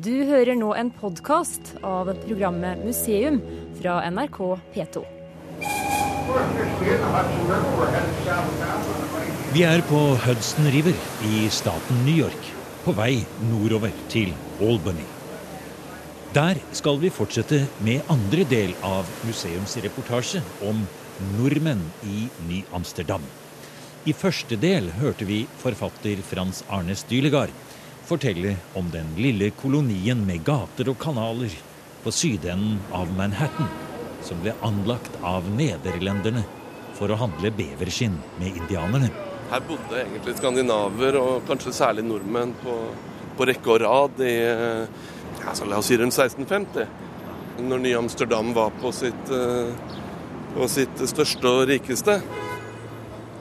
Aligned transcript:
Du 0.00 0.24
hører 0.24 0.56
nå 0.56 0.70
en 0.72 0.88
podkast 0.88 1.74
av 1.84 2.08
programmet 2.22 2.80
Museum 2.80 3.36
fra 3.76 3.98
NRK 4.08 4.38
P2. 4.72 5.02
Vi 9.52 9.64
er 9.68 9.84
på 9.90 10.00
Hudson 10.24 10.70
River 10.72 10.96
i 11.28 11.42
staten 11.52 12.00
New 12.06 12.16
York, 12.16 12.48
på 12.86 12.94
vei 12.96 13.18
nordover 13.50 13.92
til 14.08 14.32
Albany. 14.64 15.04
Der 16.32 16.56
skal 16.72 16.96
vi 17.02 17.12
fortsette 17.12 17.66
med 17.84 18.08
andre 18.08 18.46
del 18.48 18.72
av 18.88 19.10
museumsreportasje 19.28 20.40
om 20.64 20.86
nordmenn 21.36 21.84
i 22.08 22.30
Ny-Amsterdam. 22.48 23.28
I 24.08 24.16
første 24.16 24.56
del 24.56 24.88
hørte 24.96 25.28
vi 25.28 25.44
forfatter 25.60 26.24
Frans 26.24 26.64
Arne 26.72 26.96
Stylegard 26.96 27.52
fortelle 28.12 28.56
om 28.76 28.90
den 28.92 29.08
lille 29.16 29.50
kolonien 29.56 30.20
med 30.26 30.42
gater 30.44 30.90
og 30.92 30.98
kanaler 31.00 31.52
på 32.02 32.12
sydenden 32.12 32.80
av 32.92 33.08
Manhattan, 33.16 33.70
som 34.26 34.42
ble 34.42 34.52
anlagt 34.66 35.14
av 35.24 35.46
nederlenderne 35.56 36.42
for 36.98 37.08
å 37.08 37.16
handle 37.22 37.52
beverskinn 37.56 38.18
med 38.40 38.58
indianerne. 38.60 39.08
Her 39.52 39.64
bodde 39.64 40.02
egentlig 40.02 40.36
skandinaver, 40.36 41.16
og 41.20 41.46
kanskje 41.48 41.72
særlig 41.76 42.04
nordmenn, 42.04 42.52
på, 42.60 42.76
på 43.38 43.48
rekke 43.48 43.72
og 43.76 43.80
rad 43.86 44.20
i 44.26 44.34
altså, 45.46 45.68
la 45.68 45.80
oss 45.80 45.88
si 45.88 45.96
rundt 46.00 46.16
1650. 46.16 46.84
Når 47.64 47.84
Ny-Amsterdam 47.86 48.52
var 48.56 48.76
på 48.82 48.92
sitt, 48.96 49.32
eh, 49.32 49.72
på 50.52 50.68
sitt 50.68 51.00
største 51.08 51.48
og 51.48 51.64
rikeste. 51.72 52.20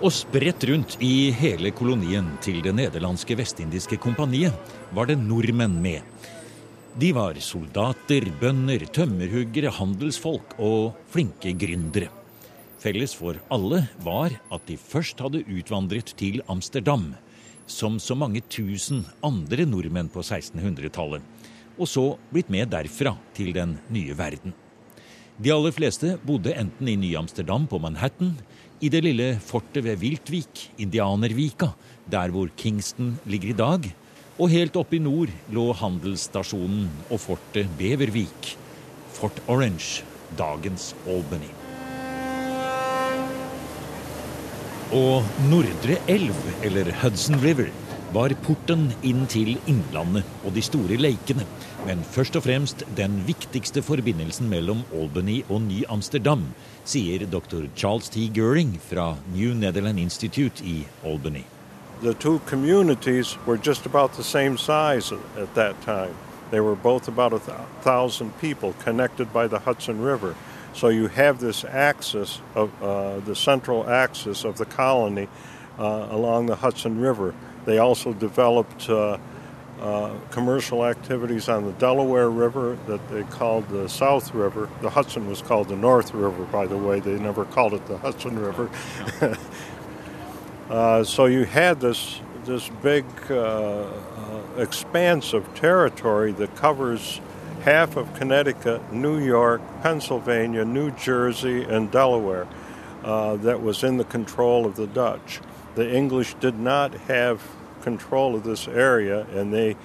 Og 0.01 0.09
spredt 0.09 0.63
rundt 0.65 0.95
i 1.05 1.29
hele 1.37 1.69
kolonien 1.77 2.31
til 2.41 2.55
det 2.65 2.71
nederlandske 2.73 3.35
vestindiske 3.37 3.99
kompaniet 4.01 4.71
var 4.97 5.05
det 5.05 5.19
nordmenn 5.21 5.75
med. 5.77 6.01
De 6.97 7.11
var 7.13 7.37
soldater, 7.37 8.25
bønder, 8.41 8.87
tømmerhuggere, 8.89 9.69
handelsfolk 9.77 10.55
og 10.58 10.97
flinke 11.13 11.53
gründere. 11.53 12.09
Felles 12.81 13.13
for 13.13 13.38
alle 13.53 13.83
var 14.02 14.33
at 14.49 14.66
de 14.66 14.80
først 14.81 15.21
hadde 15.21 15.43
utvandret 15.45 16.15
til 16.17 16.41
Amsterdam, 16.49 17.11
som 17.69 18.02
så 18.02 18.17
mange 18.17 18.41
tusen 18.49 19.05
andre 19.21 19.69
nordmenn 19.69 20.09
på 20.09 20.25
1600-tallet, 20.25 21.21
og 21.77 21.88
så 21.88 22.08
blitt 22.33 22.49
med 22.49 22.73
derfra 22.73 23.13
til 23.38 23.53
den 23.53 23.77
nye 23.93 24.17
verden. 24.17 24.58
De 25.38 25.53
aller 25.53 25.73
fleste 25.77 26.17
bodde 26.25 26.58
enten 26.58 26.89
i 26.89 26.97
Ny-Amsterdam 26.97 27.69
på 27.69 27.77
Manhattan 27.81 28.33
i 28.81 28.89
det 28.89 29.03
lille 29.05 29.35
fortet 29.45 29.83
ved 29.85 29.99
Viltvik, 30.01 30.71
Indianervika, 30.81 31.71
der 32.09 32.33
hvor 32.33 32.49
Kingston 32.57 33.13
ligger 33.29 33.51
i 33.51 33.57
dag. 33.57 33.89
Og 34.41 34.49
helt 34.49 34.77
oppe 34.79 34.97
i 34.97 35.01
nord 35.03 35.29
lå 35.53 35.67
handelsstasjonen 35.77 36.87
og 37.11 37.21
fortet 37.21 37.69
Bevervik. 37.77 38.55
Fort 39.13 39.37
Orange, 39.45 40.02
dagens 40.37 40.95
Albany. 41.05 41.52
Og 44.97 45.21
Nordre 45.52 45.99
elv, 46.09 46.35
eller 46.65 46.89
Hudson 47.03 47.37
River, 47.43 47.69
var 48.14 48.34
porten 48.44 48.90
inn 49.08 49.23
til 49.31 49.54
Innlandet 49.72 50.28
og 50.44 50.52
de 50.56 50.62
store 50.66 50.98
leikene, 51.00 51.45
men 51.88 52.02
først 52.04 52.36
og 52.36 52.44
fremst 52.44 52.84
den 52.98 53.22
viktigste 53.28 53.84
forbindelsen 53.86 54.50
mellom 54.52 54.84
Albany 54.92 55.38
og 55.48 55.62
Ny-Amsterdam, 55.70 56.44
sier 56.84 57.23
dr. 57.32 57.70
Charles 57.76 58.09
T. 58.12 58.28
Goering 58.36 58.76
fra 58.84 59.16
New 59.34 59.54
Netherland 59.56 60.00
Institute 60.00 60.64
i 60.64 60.86
Albany. 61.06 61.45
The 62.02 62.14
two 62.14 62.39
communities 62.48 63.38
were 63.45 63.58
just 63.58 63.86
about 63.86 64.14
the 64.14 64.23
same 64.23 64.58
size 64.58 65.14
at 65.38 65.54
that 65.56 65.76
time. 65.86 66.16
They 66.50 66.59
were 66.59 66.76
both 66.76 67.08
about 67.08 67.34
a 67.34 67.39
thousand 67.82 68.32
people 68.42 68.73
connected 68.84 69.32
by 69.32 69.48
the 69.48 69.59
Hudson 69.59 70.02
River. 70.02 70.36
So 70.73 70.89
you 70.89 71.08
have 71.08 71.39
this 71.39 71.64
axis 71.64 72.42
of 72.56 72.70
uh, 72.82 73.20
the 73.26 73.36
central 73.36 73.89
axis 73.89 74.44
of 74.45 74.58
the 74.58 74.66
colony 74.66 75.27
uh, 75.80 76.08
along 76.11 76.48
the 76.48 76.55
Hudson 76.55 77.00
River. 77.00 77.33
They 77.66 77.77
also 77.77 78.14
developed 78.14 78.89
uh, 78.89 79.17
uh, 79.82 80.14
commercial 80.30 80.86
activities 80.86 81.49
on 81.49 81.66
the 81.66 81.72
Delaware 81.73 82.30
River 82.30 82.77
that 82.88 83.08
they 83.10 83.23
called 83.23 83.67
the 83.70 83.89
South 83.89 84.33
River. 84.33 84.70
The 84.82 84.89
Hudson 84.89 85.27
was 85.27 85.42
called 85.42 85.70
the 85.70 85.76
North 85.76 86.14
River, 86.14 86.44
by 86.45 86.67
the 86.67 86.77
way. 86.77 87.00
They 87.00 87.17
never 87.17 87.45
called 87.45 87.73
it 87.73 87.86
the 87.88 87.98
Hudson 87.98 88.38
River. 88.38 88.70
uh, 90.70 91.04
so 91.04 91.26
you 91.26 91.45
had 91.45 91.80
this 91.80 92.20
this 92.45 92.70
big 92.82 93.05
uh, 93.30 93.36
uh, 93.36 93.89
expanse 94.58 95.33
of 95.33 95.54
territory 95.54 96.32
that 96.32 96.55
covers 96.55 97.21
half 97.64 97.95
of 97.95 98.11
Connecticut, 98.16 98.92
New 98.92 99.20
York, 99.20 99.61
Pennsylvania, 99.83 100.66
New 100.66 100.92
Jersey, 100.92 101.64
and 101.64 101.92
Delaware 101.92 102.48
uh, 103.04 103.36
that 103.38 103.61
was 103.61 103.83
in 103.83 103.98
the 103.98 104.04
control 104.04 104.66
of 104.66 104.76
the 104.76 104.88
Dutch 104.88 105.39
the 105.76 105.93
English 105.93 106.33
did 106.36 106.59
not 106.59 106.93
have 106.93 107.42
control 107.82 108.36
of 108.36 108.43
this 108.43 108.67
area, 108.67 109.26
and 109.33 109.54
they 109.54 109.76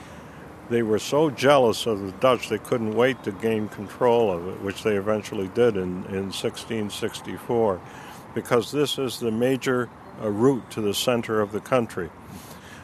they 0.69 0.83
were 0.83 0.99
so 0.99 1.31
jealous 1.31 1.87
of 1.87 2.01
the 2.01 2.13
Dutch 2.13 2.49
they 2.49 2.59
couldn't 2.59 2.95
wait 2.95 3.23
to 3.23 3.31
gain 3.31 3.69
control 3.69 4.33
of 4.33 4.49
it, 4.49 4.61
which 4.63 4.83
they 4.83 4.97
eventually 4.97 5.49
did 5.49 5.77
in, 5.77 6.05
in 6.07 6.33
1664, 6.33 7.81
because 8.35 8.73
this 8.73 8.99
is 8.99 9.21
the 9.21 9.31
major 9.31 9.89
uh, 10.21 10.29
route 10.29 10.69
to 10.73 10.81
the 10.81 10.93
center 10.93 11.41
of 11.41 11.53
the 11.53 11.61
country. 11.61 12.11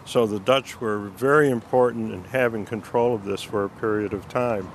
So 0.04 0.26
the 0.26 0.38
Dutch 0.38 0.80
were 0.80 1.08
very 1.08 1.50
important 1.50 2.12
in 2.12 2.24
having 2.24 2.64
control 2.64 3.14
of 3.14 3.24
this 3.24 3.42
for 3.42 3.64
a 3.64 3.68
period 3.68 4.12
of 4.12 4.28
time. 4.28 4.70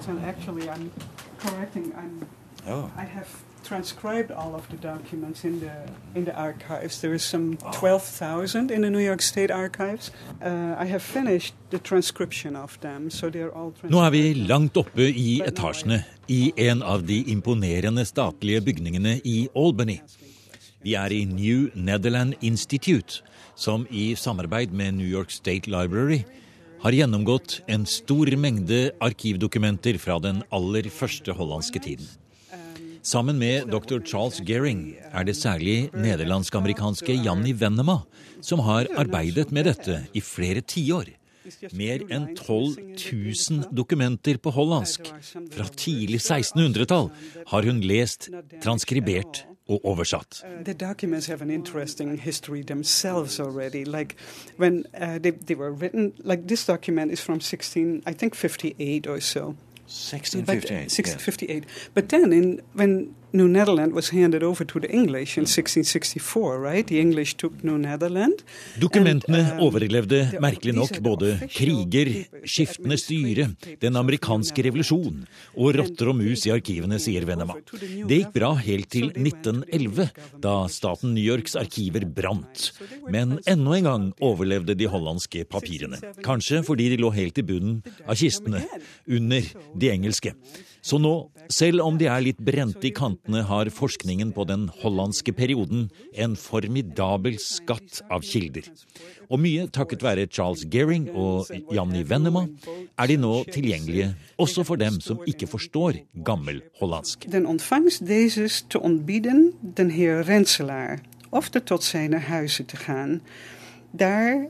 So 0.00 0.18
actually, 0.18 0.68
I'm 0.70 0.92
correcting. 1.38 1.94
I'm. 1.96 2.26
Oh. 2.66 2.90
I 2.96 3.04
have 3.04 3.28
transcribed 3.68 4.30
all 4.30 4.54
of 4.54 4.68
the 4.70 4.76
documents 4.76 5.44
in 5.44 5.60
the 5.60 5.74
in 6.14 6.24
the 6.24 6.34
archives. 6.34 7.00
There 7.00 7.14
is 7.14 7.22
some 7.22 7.56
12,000 7.72 8.70
in 8.70 8.82
the 8.82 8.90
New 8.90 9.04
York 9.04 9.22
State 9.22 9.50
Archives. 9.50 10.10
Uh, 10.42 10.76
I 10.78 10.84
have 10.84 11.02
finished 11.02 11.54
the 11.70 11.78
transcription 11.78 12.56
of 12.56 12.78
them, 12.80 13.10
so 13.10 13.30
they're 13.30 13.54
all 13.54 13.72
Nå 13.82 14.00
er 14.04 14.10
vi 14.10 14.34
langt 14.34 14.76
oppe 14.76 15.10
i 15.10 15.40
etasjene 15.46 16.04
i 16.28 16.52
en 16.68 16.82
av 16.82 17.06
de 17.06 17.22
imponerende 17.32 18.04
statlige 18.06 18.60
bygningene 18.60 19.20
i 19.24 19.48
Albany. 19.54 19.98
Vi 20.82 20.94
er 20.94 21.12
i 21.12 21.24
New 21.24 21.70
Netherland 21.74 22.34
Institute, 22.40 23.22
som 23.56 23.86
i 23.90 24.14
samarbeid 24.14 24.72
med 24.72 24.94
New 24.94 25.08
York 25.08 25.30
State 25.30 25.70
Library 25.70 26.22
har 26.82 26.94
gjennomgått 26.94 27.60
en 27.66 27.86
stor 27.88 28.30
mengde 28.38 28.92
arkivdokumenter 29.02 29.98
fra 29.98 30.20
den 30.22 30.44
aller 30.54 30.86
første 30.92 31.34
hollandske 31.34 31.82
tiden. 31.82 32.06
Sammen 33.06 33.38
med 33.38 33.68
dr. 33.70 34.00
Charles 34.02 34.40
Gehring 34.42 34.96
er 35.14 35.22
det 35.28 35.36
særlig 35.38 35.92
nederlandsk-amerikanske 35.94 37.14
Janni 37.22 37.52
Vennema 37.54 38.00
som 38.42 38.58
har 38.66 38.88
arbeidet 38.98 39.52
med 39.54 39.68
dette 39.68 40.00
i 40.10 40.22
flere 40.26 40.64
tiår. 40.66 41.12
Mer 41.70 42.02
enn 42.10 42.32
12 42.34 42.72
000 42.98 43.68
dokumenter 43.70 44.40
på 44.42 44.50
hollandsk 44.56 45.06
fra 45.54 45.66
tidlig 45.78 46.18
1600-tall 46.18 47.12
har 47.52 47.68
hun 47.70 47.78
lest, 47.86 48.26
transkribert 48.64 49.44
og 49.70 49.86
oversatt. 49.86 50.42
Already. 53.38 53.84
Like 53.84 54.16
when 54.58 54.84
uh, 54.94 55.18
they, 55.18 55.30
they 55.30 55.54
written, 55.54 56.12
like 56.24 56.48
this 56.48 56.66
document 56.66 57.12
is 57.12 57.20
from 57.20 57.40
16, 57.40 58.02
58 58.02 59.06
or 59.06 59.20
so. 59.20 59.54
1658. 59.86 60.90
1658. 60.90 61.64
Yes. 61.66 61.88
But 61.94 62.08
then, 62.08 62.32
in, 62.32 62.62
when 62.74 63.14
New 63.32 63.48
Netherland 63.48 63.92
was 63.92 64.10
handed 64.10 64.42
over 64.42 64.64
to 64.64 64.80
the 64.80 64.88
English 64.88 65.36
in 65.36 65.44
1664, 65.44 66.60
right? 66.60 66.86
The 66.86 67.00
English 67.00 67.34
took 67.34 67.64
New 67.64 67.76
Netherland. 67.78 68.42
Dokumentene 68.78 69.40
um, 69.40 69.62
overlevde 69.66 70.20
merkelig 70.40 70.74
nok 70.76 71.00
både 71.02 71.32
kriger, 71.50 72.10
skiftende 72.46 72.98
styre, 73.00 73.48
den 73.82 73.98
amerikanske 73.98 74.66
revolusjon 74.68 75.24
og 75.56 75.74
rotter 75.76 76.12
og 76.12 76.18
mus 76.20 76.46
i 76.46 76.52
arkivene, 76.54 77.00
sier 77.02 77.26
Venema. 77.28 77.58
Det 77.72 78.20
gikk 78.20 78.32
bra 78.36 78.52
helt 78.62 78.90
til 78.94 79.10
1911, 79.10 80.08
da 80.42 80.54
staten 80.72 81.16
New 81.16 81.26
Yorks 81.26 81.58
arkiver 81.58 82.06
brant. 82.06 82.70
Men 83.10 83.40
enda 83.42 83.76
en 83.76 83.90
gang 83.90 84.06
overlevde 84.22 84.78
de 84.78 84.88
hollandske 84.92 85.44
papirene. 85.50 85.98
Kanskje 86.24 86.62
fordi 86.66 86.92
de 86.94 87.02
lå 87.02 87.10
helt 87.16 87.42
i 87.42 87.46
bunnen 87.46 87.82
av 88.06 88.16
kistene, 88.16 88.62
under 89.06 89.52
de 89.74 89.92
engelske. 89.92 90.32
Så 90.86 91.00
nå, 91.02 91.12
selv 91.50 91.82
om 91.82 91.96
de 91.98 92.06
er 92.06 92.22
litt 92.22 92.38
brente 92.46 92.86
i 92.86 92.92
kantene, 92.94 93.40
har 93.48 93.66
forskningen 93.74 94.30
på 94.36 94.44
den 94.46 94.68
hollandske 94.84 95.32
perioden 95.34 95.88
en 96.14 96.36
formidabel 96.38 97.40
skatt 97.42 98.04
av 98.06 98.22
kilder. 98.22 98.68
Og 99.26 99.42
mye 99.42 99.64
takket 99.74 100.04
være 100.06 100.28
Charles 100.30 100.62
Gehring 100.70 101.08
og 101.10 101.50
Janni 101.74 102.04
Venema 102.06 102.44
er 103.02 103.10
de 103.10 103.16
nå 103.18 103.32
tilgjengelige 103.50 104.12
også 104.42 104.62
for 104.68 104.78
dem 104.78 105.00
som 105.02 105.18
ikke 105.26 105.48
forstår 105.50 105.98
gammel 106.26 106.62
hollandsk. 106.78 107.26
Den 107.34 107.48
ontvangst 107.50 108.06
deses 108.06 108.60
te 108.70 108.78
ontbieden 108.78 109.56
den 109.78 109.90
heer 109.90 110.22
Renselaar, 110.28 111.00
ofte 111.34 111.58
tot 111.58 111.82
zijne 111.82 112.22
huizen 112.30 112.70
te 112.70 112.78
gaan. 112.86 113.18
Daar 113.90 114.46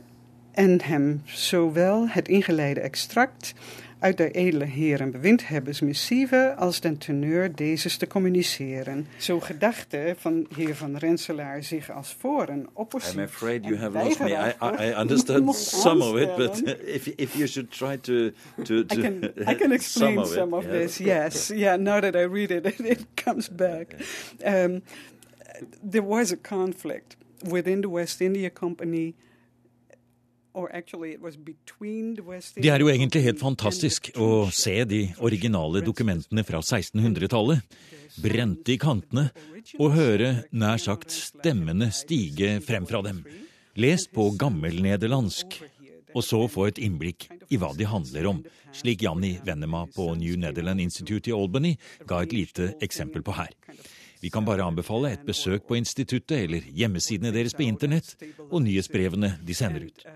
en 0.57 0.81
hem 0.85 1.21
zowel 1.25 2.09
het 2.13 2.27
ingeleide 2.27 2.81
extract 2.81 3.53
uit 3.99 4.17
de 4.17 4.31
edele 4.31 4.65
heren 4.65 5.11
bewindhebbers 5.11 5.79
missieve 5.79 6.53
als 6.57 6.79
den 6.79 6.97
teneur 6.97 7.55
deze 7.55 7.97
te 7.97 8.07
communiceren. 8.07 9.07
Zo 9.17 9.39
gedachte 9.39 10.15
van 10.17 10.47
heer 10.55 10.75
van 10.75 10.97
Renselaar 10.97 11.63
zich 11.63 11.91
als 11.91 12.15
voor 12.19 12.47
een 12.49 12.69
oppositie. 12.73 13.19
I'm 13.19 13.23
afraid 13.23 13.63
you 13.65 13.77
have 13.77 13.97
lost 13.97 14.19
me. 14.19 14.29
I, 14.29 14.89
I 14.89 14.99
understand 14.99 15.55
some 15.55 16.03
of 16.03 16.17
it, 16.17 16.35
but 16.35 16.77
if, 16.85 17.07
if 17.07 17.33
you 17.33 17.47
should 17.47 17.71
try 17.71 17.97
to... 17.97 18.31
to, 18.63 18.85
to 18.85 18.97
I, 18.97 19.01
can, 19.01 19.23
I 19.47 19.55
can 19.61 19.71
explain 19.71 20.13
some 20.13 20.17
of, 20.17 20.27
some 20.27 20.55
of 20.55 20.63
yeah. 20.63 20.71
this, 20.71 20.97
yes. 20.97 21.49
Yeah, 21.49 21.77
now 21.77 21.99
that 21.99 22.15
I 22.15 22.25
read 22.25 22.51
it, 22.51 22.65
it 22.79 23.05
comes 23.25 23.49
back. 23.49 23.95
Um, 24.45 24.81
there 25.91 26.05
was 26.05 26.31
a 26.31 26.37
conflict 26.37 27.15
within 27.43 27.81
the 27.81 27.89
West 27.89 28.21
India 28.21 28.49
Company 28.49 29.13
Det 32.57 32.71
er 32.73 32.81
jo 32.81 32.89
egentlig 32.89 33.23
helt 33.27 33.41
fantastisk 33.41 34.09
å 34.17 34.47
se 34.53 34.75
de 34.89 35.03
originale 35.21 35.83
dokumentene 35.85 36.43
fra 36.47 36.63
1600-tallet, 36.63 37.77
brente 38.23 38.73
i 38.73 38.79
kantene, 38.81 39.27
og 39.77 39.93
høre 39.93 40.31
nær 40.57 40.81
sagt 40.81 41.13
stemmene 41.13 41.91
stige 41.93 42.57
frem 42.65 42.87
fra 42.89 43.03
dem, 43.05 43.21
lest 43.77 44.09
på 44.15 44.31
gammelnederlandsk, 44.39 45.59
og 46.15 46.23
så 46.25 46.39
få 46.49 46.69
et 46.71 46.81
innblikk 46.81 47.27
i 47.53 47.59
hva 47.61 47.73
de 47.77 47.85
handler 47.85 48.31
om, 48.31 48.41
slik 48.73 49.03
Janni 49.05 49.35
Venema 49.45 49.83
på 49.93 50.09
New 50.17 50.39
Netherland 50.39 50.81
Institute 50.81 51.29
i 51.29 51.35
Albany 51.35 51.75
ga 52.09 52.23
et 52.23 52.33
lite 52.33 52.71
eksempel 52.81 53.21
på 53.25 53.35
her. 53.37 53.53
Vi 54.21 54.31
kan 54.33 54.45
bare 54.45 54.65
anbefale 54.65 55.11
et 55.13 55.25
besøk 55.27 55.67
på 55.67 55.77
instituttet 55.77 56.39
eller 56.39 56.65
hjemmesidene 56.73 57.33
deres 57.35 57.55
på 57.57 57.65
internett 57.67 58.15
og 58.49 58.63
nyhetsbrevene 58.65 59.35
de 59.45 59.57
sender 59.57 59.87
ut. 59.89 60.07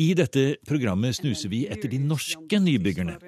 I 0.00 0.12
dette 0.16 0.56
programmet 0.64 1.18
snuser 1.18 1.50
vi 1.52 1.64
etter 1.68 1.90
de 1.92 1.98
norske 2.00 2.60
nybyggerne, 2.62 3.18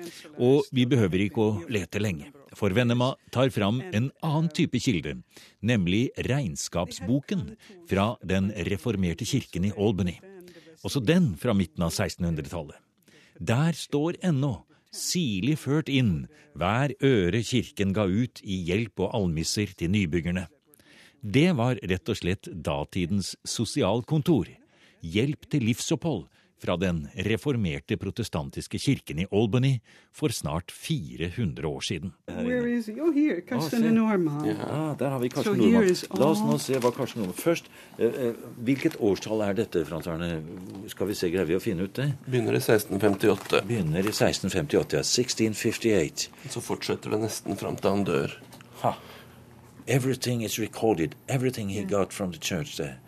og 0.40 0.68
vi 0.72 0.86
behøver 0.88 1.26
ikke 1.26 1.42
å 1.42 1.64
lete 1.72 2.00
lenge. 2.00 2.30
For 2.56 2.72
Venema 2.72 3.10
tar 3.34 3.50
fram 3.52 3.82
en 3.92 4.10
annen 4.24 4.48
type 4.56 4.80
kilde, 4.80 5.18
nemlig 5.60 6.06
regnskapsboken 6.28 7.50
fra 7.90 8.14
Den 8.24 8.50
reformerte 8.68 9.26
kirken 9.28 9.68
i 9.68 9.74
Albany. 9.76 10.16
Også 10.82 11.02
den 11.04 11.34
fra 11.36 11.52
midten 11.54 11.84
av 11.84 11.92
1600-tallet. 11.92 12.78
Der 13.38 13.76
står 13.76 14.20
ennå 14.22 14.62
sirlig 14.92 15.58
ført 15.64 15.88
inn 15.88 16.26
hver 16.58 16.92
øre 17.02 17.40
kirken 17.44 17.94
ga 17.96 18.04
ut 18.06 18.42
i 18.44 18.60
hjelp 18.68 19.00
og 19.06 19.14
almisser 19.16 19.72
til 19.76 19.92
nybyggerne. 19.92 20.46
Det 21.22 21.50
var 21.56 21.78
rett 21.86 22.10
og 22.10 22.18
slett 22.18 22.48
datidens 22.50 23.36
sosialkontor. 23.46 24.50
Hjelp 25.02 25.48
til 25.50 25.66
livsopphold 25.68 26.26
fra 26.62 26.76
den 26.76 27.08
reformerte 27.14 27.96
protestantiske 27.98 28.78
kirken 28.78 29.18
i 29.18 29.26
Albany 29.30 29.80
for 30.14 30.28
snart 30.28 30.70
400 30.70 31.66
år 31.68 31.80
siden. 31.80 32.12
Oh, 32.28 33.10
here, 33.14 33.40
Karsten 33.40 33.84
ah, 33.86 33.92
Normann. 33.92 34.46
Ja, 34.46 34.94
der 34.98 35.10
har 35.10 35.18
vi 35.18 35.28
Karsten 35.28 35.56
So 35.56 35.58
Nordmann. 35.58 36.20
La 36.20 36.28
oss 36.30 36.42
nå 36.46 36.58
se 36.62 36.78
hva 36.78 36.92
Karsten 36.94 37.22
Nordmann 37.22 37.40
Først, 37.42 37.70
eh, 37.98 38.06
eh, 38.06 38.44
hvilket 38.62 38.98
årstall 39.00 39.42
er 39.48 39.58
dette, 39.58 39.84
Frans 39.88 40.06
Arne? 40.06 40.30
Skal 40.92 41.10
vi 41.10 41.18
se, 41.18 41.30
greier 41.34 41.48
vi 41.48 41.58
å 41.58 41.62
finne 41.62 41.88
ut 41.88 41.94
det? 41.98 42.12
Begynner 42.28 42.54
i 42.54 42.62
1658. 42.62 43.64
Begynner 43.66 43.98
i 43.98 44.14
1658, 44.14 45.00
ja. 45.00 45.02
1658. 45.02 46.28
Så 46.52 46.62
fortsetter 46.62 47.10
det 47.10 47.24
nesten 47.26 47.58
fram 47.58 47.80
til 47.80 47.96
han 47.96 48.06
dør. 48.06 48.38
Ha. 48.84 48.94
Everything 49.86 50.44
is 50.44 50.58
recorded. 50.58 51.16
Everything 51.28 51.70
he 51.70 51.82
got 51.82 52.12
from 52.12 52.30
the 52.30 52.38
church 52.38 52.76
there. 52.76 53.00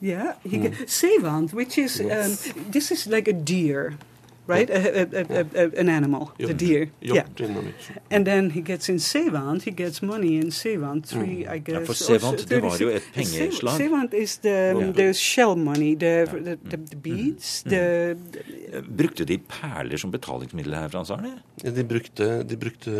Yeah, 0.00 0.34
he 0.42 0.58
get 0.58 0.88
Sevant, 0.88 1.52
which 1.52 1.76
is 1.78 2.00
um, 2.00 2.36
this 2.70 2.90
is 2.90 3.06
like 3.06 3.28
a 3.28 3.34
deer, 3.34 3.98
right? 4.46 4.70
A, 4.70 5.02
a, 5.02 5.40
a, 5.40 5.46
a, 5.54 5.80
an 5.80 5.88
animal, 5.88 6.32
the 6.38 6.54
deer. 6.54 6.90
Yeah. 7.00 7.24
Hjort. 7.36 7.74
And 8.10 8.26
then 8.26 8.50
he 8.50 8.62
gets 8.62 8.88
in 8.88 8.98
Sevant, 8.98 9.62
he 9.64 9.70
gets 9.70 10.00
money 10.02 10.36
in 10.36 10.50
Sevant, 10.50 11.06
three, 11.06 11.46
I 11.46 11.58
guess. 11.58 11.86
for 11.86 11.92
or 11.92 11.94
Sevant, 11.94 12.48
det 12.48 12.62
var 12.62 12.78
jo 12.80 12.88
et 12.88 13.02
pengeslag. 13.14 13.76
Sevant 13.76 14.14
is 14.14 14.38
the, 14.38 14.74
yeah. 14.74 14.92
the 14.92 15.12
shell 15.12 15.54
money, 15.56 15.94
the, 15.94 16.26
the, 16.32 16.56
the, 16.64 16.76
the 16.76 16.96
beads, 16.96 17.62
the, 17.62 18.16
Eh, 18.72 18.82
Brukte 18.86 19.24
de 19.24 19.36
perler 19.38 19.98
som 19.98 20.10
betalingsmiddel 20.10 20.74
her, 20.74 20.88
Frans 20.88 21.10
Arne? 21.10 21.32
Ja, 21.64 21.70
de, 21.74 21.84
brukte, 21.84 22.42
de, 22.46 22.56
brukte, 22.56 22.92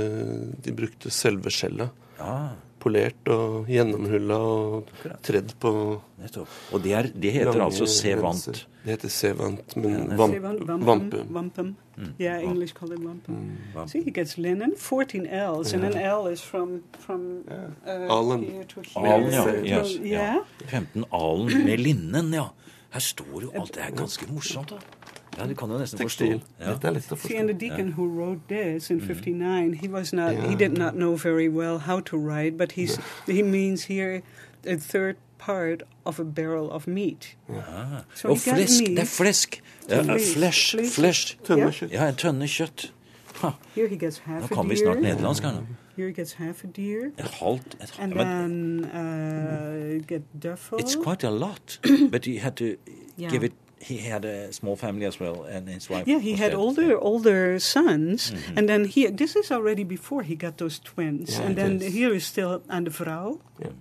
de 0.64 0.73
brukte 0.75 1.11
selve 1.14 1.50
skjellet. 1.55 1.91
Ja, 2.19 2.50
Polert 2.81 3.29
og 3.32 3.69
gjennomhulla 3.71 4.38
og 4.41 4.91
tredd 5.27 5.53
på 5.61 5.73
nettopp. 6.21 6.56
Og 6.73 6.82
det, 6.85 6.93
er, 6.97 7.09
det 7.12 7.32
heter 7.35 7.53
lange 7.53 7.69
altså 7.69 7.87
sevant. 7.91 8.67
Det 8.81 8.94
heter 8.94 9.12
sevant, 9.12 9.77
men 9.77 10.17
vampum. 10.17 11.77
ja, 12.00 12.06
engelsk 12.09 12.19
Yeah, 12.19 12.43
English 12.43 12.75
call 12.75 12.93
it 12.93 12.99
wampum. 13.05 13.35
Wampum. 13.75 13.88
See, 13.88 14.03
he 14.03 14.11
gets 14.11 14.38
linen, 14.38 14.73
14 14.77 15.27
L's, 15.27 15.75
and 15.75 15.85
an 15.85 15.97
L 15.99 16.27
is 16.27 16.41
from, 16.41 16.82
from 16.99 17.44
uh, 17.50 17.91
Alen. 18.09 18.43
here 18.43 18.65
to 18.65 18.81
here. 18.81 19.06
Alen, 19.06 19.32
ja. 19.32 19.81
Yes, 19.81 19.99
yeah. 19.99 20.35
ja. 20.35 20.44
15 20.67 21.05
alen 21.12 21.65
med 21.65 21.81
linnen, 21.81 22.32
ja. 22.35 22.49
Her 22.91 23.00
står 23.00 23.43
jo 23.43 23.53
alt. 23.55 23.75
Det 23.75 23.85
er 23.85 23.93
ganske 23.94 24.27
morsomt, 24.32 24.73
da. 24.73 25.00
Ja, 25.38 25.47
du 25.47 25.55
kan 25.55 25.71
jo 25.71 25.79
nesten 25.79 25.99
forstå. 25.99 26.25
Ja. 26.61 26.73
Dette 26.73 26.88
er 26.88 26.93
lett 26.93 27.12
å 27.12 27.17
See, 27.17 27.37
and 27.37 27.49
the 27.49 27.55
forstå. 27.55 27.59
deacon 27.59 27.93
who 27.93 28.06
wrote 28.09 28.41
this 28.49 28.91
in 28.91 29.00
Mm-hmm. 29.00 29.06
59, 29.15 29.73
he 29.75 29.88
was 29.88 30.12
not, 30.12 30.35
he 30.35 30.55
did 30.56 30.77
not 30.79 30.94
know 30.94 31.17
very 31.17 31.49
well 31.49 31.79
how 31.79 32.00
to 32.00 32.17
write, 32.19 32.56
but 32.59 32.73
he's, 32.73 32.99
he 33.27 33.43
means 33.43 33.85
here 33.85 34.23
a 34.67 34.77
third 34.77 35.17
part 35.38 35.82
of 36.05 36.19
a 36.21 36.25
barrel 36.25 36.71
of 36.71 36.87
meat. 36.87 37.37
Ah. 37.49 38.05
So 38.15 38.29
Og 38.31 38.38
flesk. 38.38 38.81
meat. 38.82 38.91
Det 38.91 38.99
er 38.99 39.05
flesk. 39.05 39.62
Ja, 39.88 40.03
Flesk. 40.03 40.94
flesh. 40.94 41.37
Tønne 41.44 41.71
kjøtt. 41.73 41.93
Ja, 41.93 42.09
en 42.09 42.15
tønne 42.17 42.47
kjøtt. 42.47 42.91
Ha. 43.41 43.50
Here 43.75 43.88
he 43.88 43.97
gets 43.97 44.21
Nå 44.27 44.32
half 44.35 44.50
a 44.50 44.55
kan 44.55 44.69
vi 44.69 44.77
snart 44.77 44.97
deer. 44.97 45.03
nederlandsk 45.15 45.43
her 45.44 45.53
nå. 45.53 45.61
Here 45.97 46.09
he 46.09 46.12
gets 46.15 46.32
half 46.35 46.65
a 46.65 46.67
deer. 46.77 47.06
Et 47.19 47.25
halvt 47.41 47.77
et, 47.81 47.94
And 47.99 48.12
then 48.12 48.85
uh, 48.85 50.03
get 50.06 50.23
duffel. 50.43 50.79
It's 50.79 50.94
quite 50.97 51.25
a 51.25 51.31
lot, 51.31 51.79
but 52.12 52.25
he 52.27 52.38
had 52.38 52.53
to 52.56 52.77
Yeah. 53.19 53.31
give 53.31 53.44
it. 53.47 53.53
He 53.82 53.97
had 54.11 54.25
a 54.25 54.53
small 54.53 54.77
family 54.77 55.06
as 55.06 55.19
well, 55.21 55.44
and 55.44 55.67
his 55.69 55.88
wife. 55.88 56.05
Yeah, 56.06 56.21
he 56.21 56.37
had 56.37 56.50
dead. 56.53 56.59
older 56.61 56.99
older 57.00 57.59
sons, 57.59 58.31
Mm-hmm. 58.31 58.59
and 58.59 58.69
then 58.69 58.85
he. 58.85 59.06
This 59.11 59.37
is 59.37 59.50
already 59.50 59.85
before 59.85 60.23
he 60.23 60.35
got 60.37 60.56
those 60.56 60.79
twins, 60.85 61.31
Yeah, 61.38 61.47
and 61.47 61.56
then 61.56 61.81
is. 61.81 61.94
here 61.94 62.15
is 62.15 62.25
still 62.27 62.61
and 62.69 62.87
the 62.87 62.91
vrouw, 62.93 63.41
Yeah. 63.59 63.73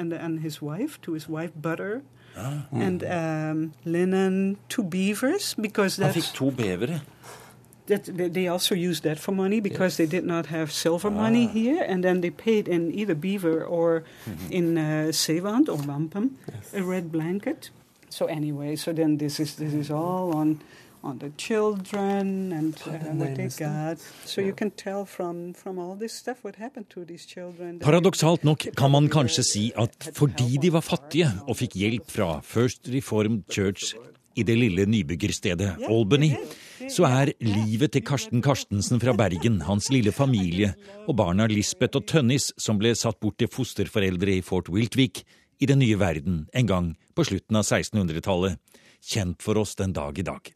and 0.00 0.12
and 0.12 0.40
his 0.40 0.60
wife 0.60 0.98
to 1.02 1.12
his 1.14 1.28
wife 1.28 1.52
butter, 1.54 2.02
Ah. 2.36 2.66
and 2.72 3.02
um, 3.04 3.72
linen, 3.84 4.56
two 4.68 4.82
beavers 4.82 5.54
because 5.54 5.96
that's 6.02 6.16
fikk 6.16 6.32
to 6.34 6.50
bevere. 6.50 7.00
that 7.86 8.04
they- 8.16 8.30
they 8.30 8.48
also 8.48 8.74
used 8.74 9.02
that 9.02 9.18
for 9.20 9.32
money 9.34 9.60
because 9.60 9.96
they 9.96 10.06
did 10.08 10.24
not 10.24 10.46
have 10.46 10.66
silver 10.72 11.10
money 11.10 11.46
here, 11.46 11.84
and 11.88 12.02
then 12.02 12.20
they 12.20 12.30
paid 12.30 12.66
in 12.66 12.90
either 13.00 13.14
beaver 13.14 13.62
or 13.62 14.02
in 14.50 14.76
uh, 14.78 15.12
or 15.68 15.76
wampum, 15.86 16.30
a 16.72 16.82
red 16.82 17.10
blanket. 17.12 17.70
So 18.14 18.26
anyway, 18.26 18.76
so 18.76 18.92
then 18.92 19.18
this 19.18 19.40
is 19.40 19.56
this 19.56 19.74
is 19.74 19.90
all 19.90 20.36
on 20.36 20.62
on 21.02 21.18
the 21.18 21.30
children 21.36 22.52
and 22.52 22.74
uh, 22.86 22.92
the 22.92 23.10
what 23.10 23.34
they 23.34 23.42
name 23.42 23.46
is 23.46 23.56
got. 23.56 23.98
So 24.24 24.40
you 24.40 24.54
can 24.54 24.70
tell 24.70 25.04
from 25.04 25.52
from 25.52 25.78
all 25.78 25.96
this 25.98 26.12
stuff 26.22 26.44
what 26.44 26.54
happened 26.54 26.88
to 26.90 27.04
these 27.04 27.26
children. 27.26 27.78
that 27.78 27.86
Paradoksalt 27.86 28.44
nok 28.44 28.68
kan 28.76 28.90
man 28.90 29.08
kanskje 29.08 29.42
si 29.42 29.72
at 29.76 30.10
fordi 30.14 30.58
de 30.62 30.72
var 30.72 30.86
fattige 30.86 31.32
og 31.48 31.56
fikk 31.56 31.74
hjelp 31.74 32.10
fra 32.10 32.40
First 32.40 32.86
Reformed 32.94 33.42
Church 33.50 33.96
i 34.36 34.42
det 34.42 34.58
lille 34.58 34.86
nybyggerstedet 34.86 35.76
Albany, 35.88 36.30
så 36.90 37.06
er 37.06 37.32
livet 37.40 37.92
til 37.94 38.02
Karsten 38.02 38.42
Karstensen 38.42 39.00
fra 39.00 39.12
Bergen, 39.12 39.60
hans 39.62 39.90
lille 39.90 40.12
familie 40.12 40.74
og 41.08 41.16
barna 41.16 41.46
Lisbeth 41.46 41.98
og 41.98 42.06
Tønnis, 42.10 42.52
som 42.58 42.78
ble 42.78 42.94
satt 42.98 43.20
bort 43.22 43.38
til 43.38 43.50
fosterforeldre 43.50 44.38
i 44.38 44.42
Fort 44.42 44.70
Wiltwick, 44.74 45.22
i 45.64 45.68
den 45.68 45.80
nye 45.80 45.96
verden 45.96 46.44
en 46.52 46.68
gang 46.68 46.90
på 47.16 47.24
slutten 47.24 47.56
av 47.56 47.64
1600-tallet, 47.64 48.58
kjent 49.04 49.42
for 49.44 49.58
oss 49.60 49.74
den 49.76 49.92
dag 49.96 50.18
i 50.18 50.24
dag. 50.24 50.50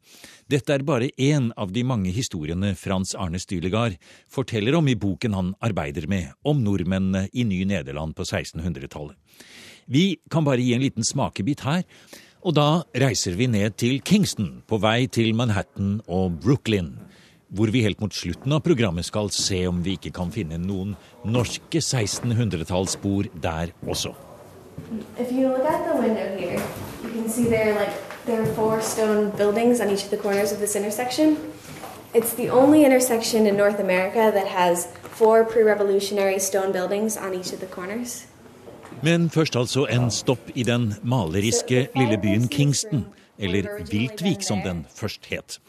Dette 0.49 0.75
er 0.75 0.85
bare 0.85 1.11
én 1.21 1.50
av 1.57 1.73
de 1.73 1.85
mange 1.85 2.12
historiene 2.12 2.75
Frans 2.77 3.15
Arne 3.17 3.41
Stylegard 3.41 3.97
forteller 4.33 4.77
om 4.79 4.88
i 4.88 4.97
boken 4.97 5.37
han 5.37 5.50
arbeider 5.65 6.09
med 6.09 6.33
om 6.49 6.61
nordmennene 6.65 7.29
i 7.33 7.45
Ny-Nederland 7.49 8.17
på 8.17 8.25
1600-tallet. 8.25 9.17
Vi 9.88 10.19
kan 10.31 10.45
bare 10.45 10.61
gi 10.61 10.75
en 10.77 10.85
liten 10.85 11.05
smakebit 11.05 11.65
her, 11.65 11.85
og 12.45 12.55
da 12.57 12.69
reiser 12.97 13.37
vi 13.37 13.49
ned 13.50 13.77
til 13.81 14.03
Kingston, 14.05 14.62
på 14.69 14.79
vei 14.81 15.09
til 15.12 15.33
Manhattan 15.37 15.99
og 16.07 16.38
Brooklyn, 16.45 16.93
hvor 17.49 17.73
vi 17.73 17.83
helt 17.87 18.00
mot 18.05 18.12
slutten 18.12 18.53
av 18.53 18.65
programmet 18.65 19.09
skal 19.09 19.33
se 19.33 19.65
om 19.69 19.81
vi 19.85 19.97
ikke 19.97 20.12
kan 20.21 20.33
finne 20.33 20.61
noen 20.61 20.95
norske 21.25 21.81
1600-tallsspor 21.81 23.33
der 23.41 23.73
også. 23.88 24.12
If 25.18 25.32
you 25.32 25.49
look 25.49 25.66
out 25.73 25.87
the 25.92 26.00
window 26.00 26.37
here, 26.37 26.61
you 27.02 27.11
can 27.11 27.28
see 27.28 27.44
there 27.44 27.75
like 27.75 27.94
there 28.26 28.42
are 28.42 28.54
four 28.54 28.80
stone 28.82 29.30
buildings 29.30 29.80
on 29.80 29.90
each 29.90 30.04
of 30.04 30.11
the 30.11 30.16
corners 30.16 30.52
of 30.52 30.58
this 30.58 30.76
intersection. 30.76 31.37
It's 32.14 32.35
the 32.35 32.49
only 32.50 32.85
intersection 32.85 33.47
in 33.47 33.56
North 33.56 33.80
America 33.80 34.30
that 34.32 34.47
has 34.47 34.87
four 35.18 35.44
pre-revolutionary 35.44 36.38
stone 36.38 36.73
buildings 36.73 37.16
on 37.16 37.35
each 37.35 37.52
of 37.52 37.61
the 37.61 37.66
corners. 37.66 38.26
Men 39.02 39.30
først 39.30 39.56
altså 39.56 39.87
en 39.87 40.11
stopp 40.11 40.50
i 40.54 40.62
den 40.62 40.94
maleriske 41.02 41.88
lille 41.97 42.18
byen 42.18 42.49
Kingston, 42.49 43.04
eller 43.38 43.68
Viltvik 43.90 44.42
som 44.42 44.62
den 44.64 44.87
først 44.94 45.26
het. 45.30 45.61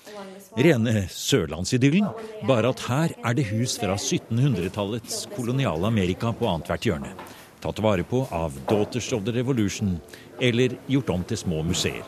Rene 0.58 1.06
sørlandsidyllen, 1.10 2.08
bare 2.48 2.70
at 2.70 2.80
her 2.88 3.14
er 3.26 3.34
det 3.34 3.46
hus 3.52 3.78
fra 3.80 3.96
1700-tallets 3.96 5.28
koloniale 5.36 5.88
Amerika 5.88 6.32
på 6.32 6.48
annethvert 6.48 6.90
hjørne. 6.90 7.14
Tatt 7.60 7.80
vare 7.80 8.04
på 8.04 8.28
av 8.32 8.56
Daughters 8.68 9.14
of 9.14 9.26
the 9.26 9.32
Revolution, 9.32 10.00
eller 10.42 10.78
gjort 10.88 11.10
om 11.10 11.24
til 11.24 11.38
små 11.38 11.64
museer. 11.64 12.06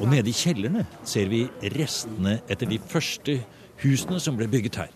Og 0.00 0.06
nede 0.08 0.30
i 0.30 0.32
kjellerne 0.32 0.86
ser 1.04 1.28
vi 1.28 1.42
restene 1.74 2.38
etter 2.48 2.70
de 2.70 2.78
første 2.88 3.34
husene 3.82 4.20
som 4.20 4.38
ble 4.38 4.48
bygget 4.48 4.78
her. 4.80 4.94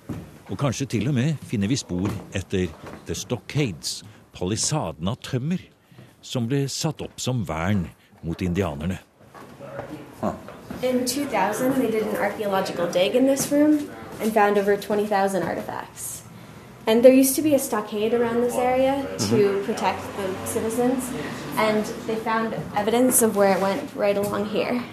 Og 0.49 0.57
kanskje 0.61 0.87
til 0.97 1.11
og 1.11 1.17
med 1.19 1.37
finner 1.45 1.69
vi 1.69 1.77
spor 1.77 2.09
etter 2.33 2.73
The 3.05 3.15
Stockades, 3.15 3.99
palisaden 4.33 5.13
av 5.13 5.21
tømmer, 5.21 5.61
som 6.25 6.49
ble 6.49 6.63
satt 6.73 7.05
opp 7.05 7.21
som 7.21 7.45
vern 7.45 7.85
mot 8.25 8.41
indianerne. 8.41 8.97
In 10.83 11.07
2000, 11.07 11.75
they 11.75 11.91
did 11.91 12.03
an 12.03 12.17
archaeological 12.17 12.87
dig 12.93 13.15
in 13.15 13.27
this 13.27 13.53
room 13.53 13.91
and 14.21 14.33
found 14.33 14.59
over 14.59 14.77
20,000 14.77 15.43
artifacts. 15.43 16.23
And 16.87 17.03
there 17.03 17.13
used 17.13 17.35
to 17.37 17.43
be 17.43 17.55
a 17.55 17.59
stockade 17.59 18.13
around 18.13 18.43
this 18.43 18.57
area 18.57 19.03
to 19.03 19.35
mm-hmm. 19.35 19.65
protect 19.65 20.03
the 20.19 20.47
citizens, 20.47 21.11
and 21.57 21.85
they 22.07 22.17
found 22.17 22.53
evidence 22.77 23.23
of 23.23 23.37
where 23.37 23.57
it 23.57 23.61
went 23.63 23.95
right 23.95 24.17
along 24.17 24.47
here, 24.47 24.85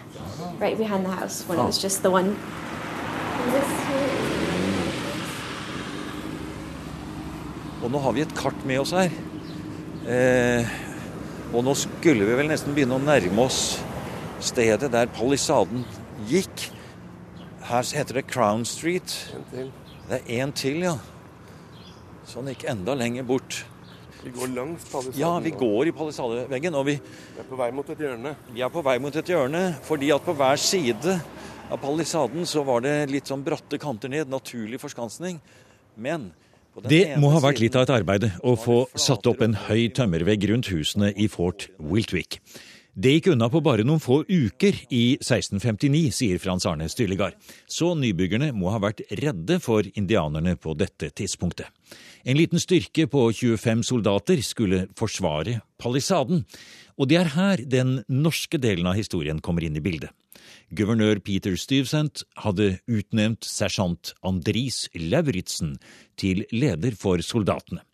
right 0.57 0.77
behind 0.77 1.05
the 1.05 1.11
house, 1.11 1.43
when 1.49 1.59
it 1.59 1.63
was 1.63 1.81
just 1.81 2.01
the 2.01 2.09
one. 2.09 2.37
Og 7.81 7.89
nå 7.91 7.99
har 7.99 8.13
vi 8.13 8.21
et 8.21 8.35
kart 8.37 8.65
med 8.65 8.79
oss 8.79 8.91
her. 8.93 9.09
Eh, 10.07 10.67
og 11.51 11.65
nå 11.65 11.73
skulle 11.75 12.27
vi 12.27 12.35
vel 12.37 12.47
nesten 12.47 12.75
begynne 12.77 12.95
å 12.95 13.03
nærme 13.03 13.41
oss 13.43 13.81
stedet 14.41 14.91
der 14.93 15.09
palisaden 15.11 15.83
gikk. 16.29 16.69
Her 17.67 17.83
heter 17.95 18.17
det 18.19 18.27
Crown 18.27 18.65
Street. 18.65 19.13
Det 19.51 20.19
er 20.19 20.41
én 20.41 20.53
til, 20.55 20.81
ja. 20.83 20.97
Så 22.25 22.39
han 22.39 22.49
gikk 22.51 22.65
enda 22.71 22.95
lenger 22.97 23.27
bort. 23.27 23.63
Vi 24.21 24.31
går 24.33 24.51
langs 24.53 24.85
palisaden. 24.91 25.19
Ja, 25.19 25.31
vi 25.41 25.53
går 25.57 25.89
i 25.89 25.93
palisadeveggen. 25.95 26.75
Og 26.77 26.85
vi, 26.89 26.97
vi 27.01 27.41
er 27.41 27.47
på 27.49 27.57
vei 27.59 27.71
mot 27.73 27.89
et 27.89 28.03
hjørne. 28.05 28.35
Vi 28.53 28.61
er 28.61 28.73
på 28.73 28.83
vei 28.85 28.97
mot 29.01 29.15
et 29.17 29.31
hjørne, 29.33 29.63
fordi 29.87 30.11
at 30.13 30.25
på 30.25 30.35
hver 30.37 30.61
side 30.61 31.17
av 31.71 31.79
palisaden 31.81 32.45
så 32.49 32.65
var 32.67 32.83
det 32.85 32.95
litt 33.09 33.31
sånn 33.31 33.43
bratte 33.45 33.79
kanter 33.81 34.11
ned. 34.13 34.29
Naturlig 34.29 34.81
forskansning. 34.81 35.39
Men 35.97 36.29
det 36.87 37.17
må 37.19 37.33
ha 37.33 37.41
vært 37.43 37.59
litt 37.59 37.75
av 37.75 37.83
et 37.83 37.95
arbeid 37.97 38.29
å 38.47 38.53
få 38.59 38.83
satt 38.95 39.25
opp 39.27 39.41
en 39.43 39.57
høy 39.67 39.89
tømmervegg 39.95 40.45
rundt 40.53 40.69
husene 40.71 41.11
i 41.19 41.27
Fort 41.31 41.67
Wiltwick. 41.81 42.39
Det 42.91 43.13
gikk 43.13 43.29
unna 43.31 43.47
på 43.47 43.61
bare 43.63 43.85
noen 43.87 44.01
få 44.03 44.17
uker 44.27 44.75
i 44.91 45.15
1659, 45.15 46.09
sier 46.11 46.39
Frans 46.43 46.65
Arne 46.67 46.89
Styllegard. 46.91 47.37
Så 47.63 47.93
nybyggerne 47.95 48.49
må 48.51 48.73
ha 48.73 48.81
vært 48.83 49.05
redde 49.15 49.61
for 49.63 49.87
indianerne 49.95 50.57
på 50.59 50.73
dette 50.75 51.07
tidspunktet. 51.15 51.69
En 52.27 52.35
liten 52.35 52.59
styrke 52.59 53.05
på 53.07 53.21
25 53.31 53.85
soldater 53.87 54.41
skulle 54.43 54.89
forsvare 54.99 55.61
palisaden. 55.79 56.43
Og 56.99 57.07
det 57.07 57.21
er 57.21 57.31
her 57.31 57.63
den 57.63 58.01
norske 58.11 58.59
delen 58.59 58.91
av 58.91 58.99
historien 58.99 59.39
kommer 59.39 59.63
inn 59.63 59.79
i 59.79 59.83
bildet. 59.83 60.11
Guvernør 60.75 61.21
Peter 61.23 61.55
Stuyvesant 61.55 62.25
hadde 62.43 62.73
utnevnt 62.91 63.47
sersjant 63.47 64.11
Andris 64.19 64.89
Lauritzen 64.99 65.77
til 66.19 66.43
leder 66.51 66.99
for 66.99 67.23
soldatene. 67.23 67.85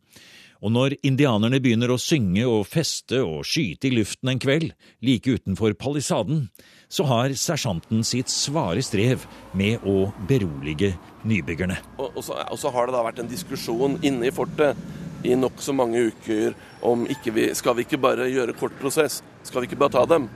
Og 0.64 0.74
når 0.74 0.96
indianerne 1.06 1.60
begynner 1.62 1.92
å 1.94 2.00
synge 2.02 2.46
og 2.50 2.66
feste 2.70 3.20
og 3.22 3.46
skyte 3.46 3.90
i 3.90 3.94
luften 3.94 4.32
en 4.32 4.42
kveld, 4.42 4.72
like 5.06 5.38
utenfor 5.38 5.76
palisaden, 5.78 6.48
så 6.90 7.06
har 7.10 7.36
sersjanten 7.38 8.04
sitt 8.08 8.32
svare 8.32 8.82
strev 8.86 9.28
med 9.58 9.84
å 9.86 10.10
berolige 10.30 10.96
nybyggerne. 11.28 11.78
Og, 11.98 12.10
og, 12.10 12.24
så, 12.26 12.40
og 12.48 12.62
så, 12.62 12.72
har 12.74 12.88
det 12.88 12.98
da 12.98 13.04
vært 13.06 13.22
en 13.22 13.30
diskusjon 13.30 14.00
inne 14.02 14.30
i 14.30 14.34
fortet 14.34 14.80
i 15.28 15.36
nokså 15.38 15.74
mange 15.76 16.08
uker 16.12 16.56
om 16.86 17.06
ikke 17.10 17.34
vi, 17.36 17.48
skal 17.58 17.78
vi 17.78 17.88
ikke 17.88 18.00
bare 18.02 18.30
gjøre 18.32 18.56
kort 18.58 18.76
prosess, 18.80 19.22
skal 19.46 19.64
vi 19.64 19.72
ikke 19.72 19.82
bare 19.82 19.98
ta 19.98 20.06
dem? 20.10 20.30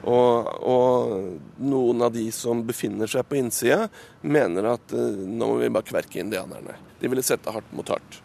Og, 0.00 0.46
og, 0.64 1.10
noen 1.60 2.06
av 2.06 2.14
de 2.14 2.24
som 2.32 2.62
befinner 2.64 3.10
seg 3.10 3.26
på 3.28 3.36
innsida, 3.36 3.84
mener 4.22 4.70
at 4.72 4.94
uh, 4.96 5.20
nå 5.20 5.50
må 5.50 5.58
vi 5.60 5.68
bare 5.68 5.88
kverke 5.90 6.22
indianerne. 6.22 6.78
De 7.02 7.10
ville 7.10 7.24
sette 7.26 7.52
hardt 7.52 7.74
mot 7.76 7.92
hardt. 7.92 8.22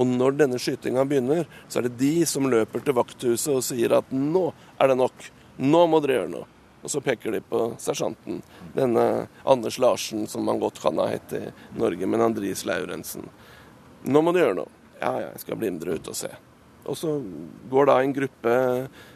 Og 0.00 0.08
når 0.08 0.38
denne 0.38 0.60
skytinga 0.60 1.04
begynner, 1.08 1.44
så 1.68 1.80
er 1.80 1.88
det 1.88 1.98
de 2.00 2.24
som 2.28 2.48
løper 2.48 2.84
til 2.84 2.96
vakthuset 2.96 3.52
og 3.52 3.66
sier 3.66 3.98
at 3.98 4.08
nå 4.14 4.46
er 4.80 4.92
det 4.92 4.98
nok. 5.00 5.28
Nå 5.60 5.84
må 5.92 6.00
dere 6.00 6.20
gjøre 6.20 6.32
noe. 6.32 6.48
Og 6.80 6.88
så 6.88 7.02
peker 7.04 7.36
de 7.36 7.42
på 7.44 7.66
sersjanten. 7.82 8.40
Denne 8.72 9.26
Anders 9.44 9.76
Larsen, 9.82 10.24
som 10.30 10.46
man 10.48 10.62
godt 10.62 10.80
kan 10.80 10.96
ha 11.02 11.10
hett 11.10 11.34
i 11.36 11.42
Norge, 11.76 12.08
men 12.08 12.24
Andris 12.24 12.64
Laurensen. 12.64 13.28
Nå 14.08 14.22
må 14.24 14.32
du 14.32 14.40
gjøre 14.40 14.62
noe. 14.62 14.78
Ja, 14.96 15.12
ja, 15.20 15.28
jeg 15.34 15.44
skal 15.44 15.60
bli 15.60 15.74
med 15.74 15.84
dere 15.84 16.00
ut 16.00 16.08
og 16.08 16.16
se. 16.16 16.32
Og 16.88 16.96
så 16.96 17.18
går 17.68 17.90
da 17.90 17.98
en 18.00 18.16
gruppe 18.16 18.54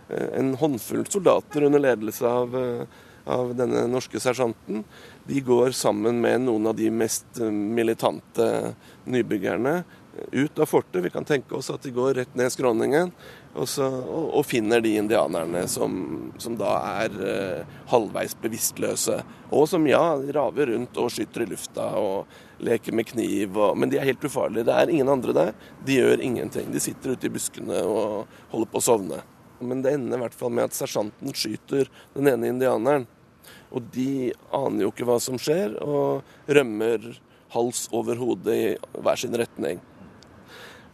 Eh, 0.08 0.38
en 0.38 0.54
håndfull 0.54 1.06
soldater 1.06 1.62
under 1.62 1.78
ledelse 1.78 2.28
av, 2.28 2.56
eh, 2.56 2.86
av 3.24 3.54
denne 3.56 3.86
norske 3.88 4.20
sersjanten. 4.20 4.84
De 5.26 5.40
går 5.40 5.70
sammen 5.70 6.20
med 6.20 6.40
noen 6.40 6.66
av 6.66 6.76
de 6.76 6.90
mest 6.90 7.40
eh, 7.40 7.50
militante 7.50 8.74
nybyggerne 9.06 9.84
ut 10.32 10.58
av 10.58 10.66
fortet. 10.66 11.02
Vi 11.04 11.10
kan 11.10 11.24
tenke 11.24 11.54
oss 11.54 11.70
at 11.70 11.82
de 11.82 11.92
går 11.94 12.14
rett 12.18 12.34
ned 12.38 12.52
skråningen 12.52 13.12
og, 13.54 13.68
så, 13.70 13.86
og, 13.86 14.28
og 14.40 14.46
finner 14.46 14.82
de 14.82 14.94
indianerne 14.98 15.64
som, 15.70 15.94
som 16.42 16.56
da 16.58 16.72
er 17.04 17.18
eh, 17.22 17.74
halvveis 17.90 18.36
bevisstløse. 18.42 19.20
Og 19.54 19.68
som 19.70 19.86
ja, 19.88 20.02
raver 20.36 20.72
rundt 20.72 20.98
og 21.00 21.12
skyter 21.14 21.44
i 21.44 21.50
lufta 21.52 21.90
og 22.00 22.64
leker 22.64 22.96
med 22.96 23.08
kniv. 23.10 23.58
Og, 23.58 23.78
men 23.78 23.92
de 23.92 24.00
er 24.00 24.08
helt 24.10 24.24
ufarlige. 24.26 24.66
Det 24.66 24.78
er 24.78 24.94
ingen 24.94 25.12
andre 25.12 25.36
der. 25.36 25.52
De 25.86 26.00
gjør 26.00 26.24
ingenting. 26.24 26.72
De 26.74 26.82
sitter 26.82 27.14
ute 27.14 27.30
i 27.30 27.34
buskene 27.34 27.84
og 27.86 28.40
holder 28.54 28.72
på 28.72 28.82
å 28.82 28.88
sovne. 28.88 29.22
Men 29.64 29.84
det 29.84 29.94
ender 29.96 30.18
i 30.18 30.24
hvert 30.24 30.36
fall 30.36 30.52
med 30.54 30.68
at 30.68 30.76
sersjanten 30.76 31.34
skyter 31.36 31.90
den 32.16 32.30
ene 32.32 32.50
indianeren. 32.50 33.06
Og 33.74 33.86
de 33.94 34.32
aner 34.54 34.84
jo 34.84 34.90
ikke 34.92 35.06
hva 35.08 35.18
som 35.22 35.38
skjer, 35.40 35.74
og 35.82 36.22
rømmer 36.46 37.14
hals 37.54 37.86
over 37.94 38.18
hode 38.18 38.54
i 38.54 38.70
hver 39.02 39.20
sin 39.20 39.34
retning. 39.38 39.80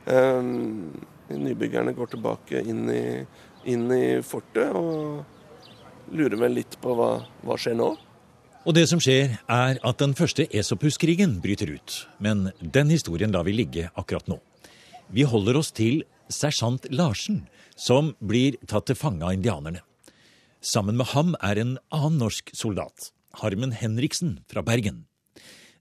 Um, 0.06 0.92
nybyggerne 1.30 1.92
går 1.94 2.14
tilbake 2.14 2.62
inn 2.64 2.86
i, 2.90 3.02
inn 3.70 3.90
i, 3.92 4.04
fortet 4.26 4.72
og 4.74 6.14
lurer 6.16 6.38
vel 6.40 6.56
litt 6.58 6.78
på 6.82 6.94
hva, 6.96 7.12
hva 7.44 7.58
skjer 7.60 7.76
nå. 7.78 7.90
Og 8.68 8.76
det 8.76 8.86
som 8.90 9.00
skjer, 9.00 9.38
er 9.48 9.78
at 9.80 10.00
den 10.02 10.12
første 10.16 10.44
Esopuskrigen 10.52 11.38
bryter 11.40 11.70
ut. 11.72 12.02
Men 12.20 12.50
den 12.60 12.90
historien 12.92 13.32
lar 13.32 13.46
vi 13.48 13.56
ligge 13.56 13.88
akkurat 13.94 14.28
nå. 14.28 14.36
Vi 15.08 15.24
holder 15.24 15.56
oss 15.60 15.72
til 15.72 16.02
sersjant 16.30 16.84
Larsen, 16.92 17.46
som 17.74 18.12
blir 18.20 18.58
tatt 18.68 18.90
til 18.90 18.98
fange 18.98 19.24
av 19.24 19.34
indianerne. 19.34 19.80
Sammen 20.60 20.98
med 21.00 21.08
ham 21.14 21.32
er 21.40 21.56
en 21.56 21.78
annen 21.88 22.20
norsk 22.20 22.52
soldat, 22.52 23.10
Harmen 23.40 23.72
Henriksen 23.72 24.42
fra 24.50 24.60
Bergen. 24.62 25.06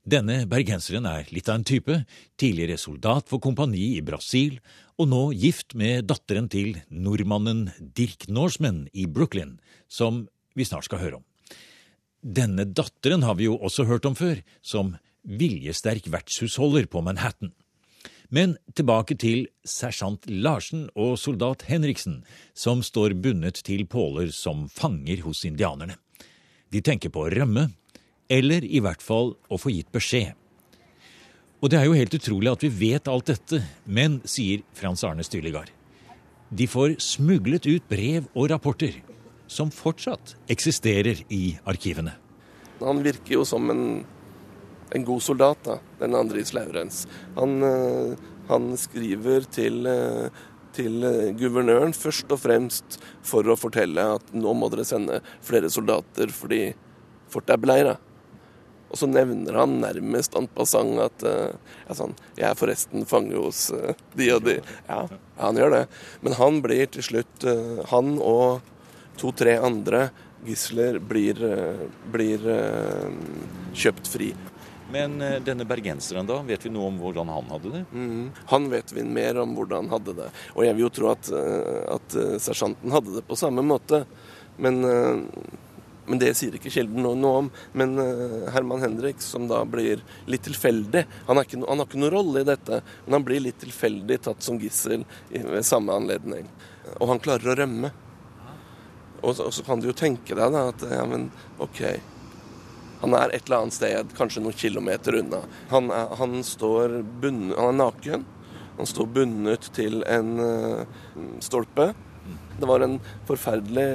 Denne 0.08 0.46
bergenseren 0.50 1.06
er 1.10 1.28
litt 1.34 1.50
av 1.50 1.60
en 1.60 1.68
type, 1.68 1.96
tidligere 2.40 2.80
soldat 2.80 3.28
for 3.30 3.42
kompani 3.44 3.98
i 3.98 4.04
Brasil, 4.06 4.60
og 5.00 5.10
nå 5.12 5.22
gift 5.36 5.76
med 5.80 6.08
datteren 6.08 6.48
til 6.52 6.78
nordmannen 6.90 7.70
Dirk 7.80 8.28
Norseman 8.32 8.88
i 8.94 9.06
Brooklyn, 9.08 9.58
som 9.88 10.28
vi 10.56 10.68
snart 10.68 10.88
skal 10.88 11.04
høre 11.04 11.20
om. 11.20 11.26
Denne 12.20 12.66
datteren 12.66 13.24
har 13.24 13.38
vi 13.40 13.48
jo 13.48 13.56
også 13.60 13.86
hørt 13.88 14.08
om 14.08 14.16
før, 14.16 14.42
som 14.62 14.96
viljesterk 15.24 16.10
vertshusholder 16.12 16.88
på 16.92 17.04
Manhattan. 17.04 17.54
Men 18.30 18.58
tilbake 18.78 19.16
til 19.18 19.48
sersjant 19.66 20.28
Larsen 20.30 20.86
og 20.94 21.18
soldat 21.18 21.66
Henriksen, 21.70 22.22
som 22.54 22.84
står 22.86 23.18
bundet 23.18 23.64
til 23.66 23.88
påler 23.90 24.30
som 24.36 24.68
fanger 24.70 25.24
hos 25.26 25.46
indianerne. 25.50 25.98
De 26.70 26.84
tenker 26.86 27.10
på 27.10 27.26
å 27.26 27.32
rømme, 27.34 27.72
eller 28.30 28.66
i 28.66 28.82
hvert 28.84 29.02
fall 29.04 29.34
å 29.50 29.60
få 29.60 29.74
gitt 29.74 29.90
beskjed. 29.96 30.36
Og 31.60 31.72
det 31.72 31.80
er 31.80 31.90
jo 31.90 31.98
helt 31.98 32.16
utrolig 32.16 32.52
at 32.54 32.64
vi 32.64 32.70
vet 32.72 33.10
alt 33.12 33.32
dette, 33.32 33.60
men, 33.84 34.22
sier 34.24 34.64
Frans 34.78 35.04
Arne 35.04 35.26
Styllegard, 35.28 35.74
de 36.50 36.66
får 36.70 36.96
smuglet 37.04 37.68
ut 37.68 37.90
brev 37.90 38.30
og 38.34 38.48
rapporter 38.54 38.96
som 39.50 39.74
fortsatt 39.74 40.38
eksisterer 40.50 41.26
i 41.34 41.58
arkivene. 41.68 42.16
Han 42.80 43.04
virker 43.04 43.36
jo 43.36 43.44
som 43.46 43.68
en 43.74 43.84
en 44.92 45.06
god 45.06 45.24
soldat, 45.24 45.64
da, 45.64 45.78
den 46.00 46.16
Andris 46.16 46.54
Laurens. 46.54 47.08
Han, 47.36 47.64
eh, 47.64 48.18
han 48.48 48.78
skriver 48.78 49.46
til, 49.52 49.86
eh, 49.86 50.30
til 50.74 51.04
eh, 51.04 51.34
guvernøren 51.38 51.94
først 51.94 52.32
og 52.32 52.42
fremst 52.42 53.00
for 53.22 53.44
å 53.44 53.58
fortelle 53.60 54.02
at 54.16 54.34
nå 54.34 54.54
må 54.54 54.70
dere 54.74 54.88
sende 54.88 55.22
flere 55.46 55.70
soldater 55.70 56.34
fordi 56.34 56.74
fortet 57.30 57.56
er 57.56 57.62
beleira. 57.62 57.98
Og 58.90 58.98
så 58.98 59.10
nevner 59.10 59.58
han 59.62 59.78
nærmest 59.84 60.36
en 60.38 60.48
passant 60.50 60.98
at 61.04 61.26
uh, 61.26 61.54
ja, 61.86 61.98
sånn, 61.98 62.16
'Jeg 62.38 62.48
er 62.50 62.58
forresten 62.58 63.06
fange 63.10 63.38
hos 63.38 63.70
uh, 63.76 63.94
de 64.18 64.32
og 64.34 64.48
de'. 64.48 64.62
Ja, 64.90 65.04
han 65.38 65.60
gjør 65.62 65.76
det. 65.76 65.84
Men 66.26 66.38
han 66.40 66.62
blir 66.66 66.90
til 66.90 67.06
slutt 67.06 67.46
uh, 67.46 67.86
Han 67.94 68.18
og 68.18 68.66
to-tre 69.20 69.60
andre 69.62 70.10
gisler 70.48 71.02
blir, 71.04 71.36
blir 72.08 72.46
kjøpt 73.76 74.08
fri. 74.08 74.30
Men 74.88 75.18
denne 75.44 75.66
bergenseren, 75.68 76.24
da? 76.24 76.38
Vet 76.48 76.64
vi 76.64 76.72
noe 76.72 76.88
om 76.88 76.96
hvordan 77.02 77.28
han 77.28 77.50
hadde 77.52 77.74
det? 77.74 77.82
Mm, 77.92 78.30
han 78.48 78.70
vet 78.72 78.94
vi 78.96 79.04
mer 79.04 79.42
om 79.44 79.52
hvordan 79.58 79.90
han 79.90 79.98
hadde 79.98 80.16
det. 80.22 80.30
Og 80.56 80.64
jeg 80.64 80.78
vil 80.78 80.86
jo 80.86 80.92
tro 80.96 81.12
at, 81.12 81.28
at 81.92 82.16
sersjanten 82.40 82.96
hadde 82.96 83.18
det 83.18 83.26
på 83.28 83.36
samme 83.36 83.66
måte. 83.68 84.06
Men 84.64 84.80
men 86.10 86.20
det 86.22 86.32
sier 86.38 86.56
ikke 86.58 86.72
kilden 86.74 87.06
noe, 87.06 87.34
om. 87.44 87.50
Men 87.78 87.96
uh, 88.02 88.50
Herman 88.54 88.82
Hendrik, 88.82 89.22
som 89.22 89.48
da 89.50 89.62
blir 89.70 90.02
litt 90.30 90.44
tilfeldig 90.48 91.06
Han 91.28 91.42
ikke, 91.44 91.62
han 91.62 91.82
har 91.82 91.86
ikke 91.86 92.02
noen 92.02 92.14
rolle 92.16 92.42
i 92.42 92.48
dette, 92.50 92.82
men 93.06 93.20
han 93.20 93.26
blir 93.28 93.44
litt 93.46 93.60
tilfeldig 93.62 94.20
tatt 94.26 94.46
som 94.46 94.58
gissel 94.62 95.06
ved 95.30 95.66
samme 95.68 95.94
anledning. 95.94 96.50
Og 96.98 97.12
han 97.12 97.22
klarer 97.22 97.54
å 97.54 97.58
rømme. 97.62 97.92
Og 99.22 99.36
så, 99.36 99.46
og 99.50 99.54
så 99.54 99.66
kan 99.68 99.82
du 99.82 99.90
jo 99.90 99.98
tenke 99.98 100.36
deg 100.38 100.56
da 100.56 100.70
at 100.72 100.86
ja, 100.90 101.04
men 101.08 101.30
OK. 101.62 101.84
Han 103.04 103.16
er 103.16 103.32
et 103.32 103.46
eller 103.48 103.62
annet 103.62 103.78
sted, 103.78 104.12
kanskje 104.18 104.44
noen 104.44 104.58
kilometer 104.58 105.16
unna. 105.22 105.44
Han 105.72 105.88
er, 105.94 106.16
han 106.20 106.42
bunnet, 107.22 107.56
han 107.56 107.70
er 107.70 107.80
naken. 107.80 108.26
Han 108.80 108.88
står 108.88 109.08
bundet 109.16 109.70
til 109.76 110.02
en 110.08 110.40
uh, 110.40 110.84
stolpe. 111.44 111.92
Det 112.60 112.68
var 112.68 112.84
en 112.84 112.98
forferdelig 113.28 113.88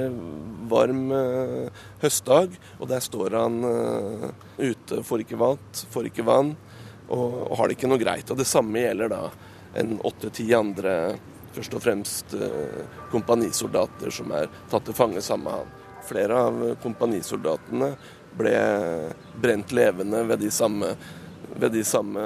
varm 0.69 1.03
uh, 1.13 1.83
høstdag, 2.01 2.55
og 2.79 2.89
der 2.89 3.03
står 3.03 3.37
han 3.37 3.59
uh, 3.61 4.29
ute, 4.57 5.03
får 5.05 5.25
ikke 5.25 5.39
mat, 5.39 5.83
får 5.93 6.09
ikke 6.09 6.25
vann, 6.25 6.55
og, 7.05 7.53
har 7.59 7.69
det 7.69 7.77
ikke 7.77 7.91
noe 7.91 8.01
greit. 8.01 8.31
Og 8.33 8.39
Det 8.41 8.47
samme 8.49 8.81
gjelder 8.81 9.13
da 9.13 9.21
en 9.77 9.99
åtte-ti 10.07 10.47
andre, 10.57 10.95
først 11.55 11.77
og 11.77 11.83
fremst 11.85 12.33
uh, 12.39 12.81
kompanisoldater 13.13 14.13
som 14.13 14.33
er 14.35 14.49
tatt 14.71 14.87
til 14.89 14.97
fange 14.97 15.21
sammen 15.25 15.51
med 15.51 15.59
han. 15.59 15.75
Flere 16.05 16.41
av 16.47 16.65
kompanisoldatene 16.83 17.93
ble 18.35 18.57
brent 19.41 19.71
levende 19.73 20.25
ved 20.27 20.41
de 20.43 20.51
samme 20.53 20.91
ved 21.55 21.75
de 21.75 21.83
samme 21.87 22.21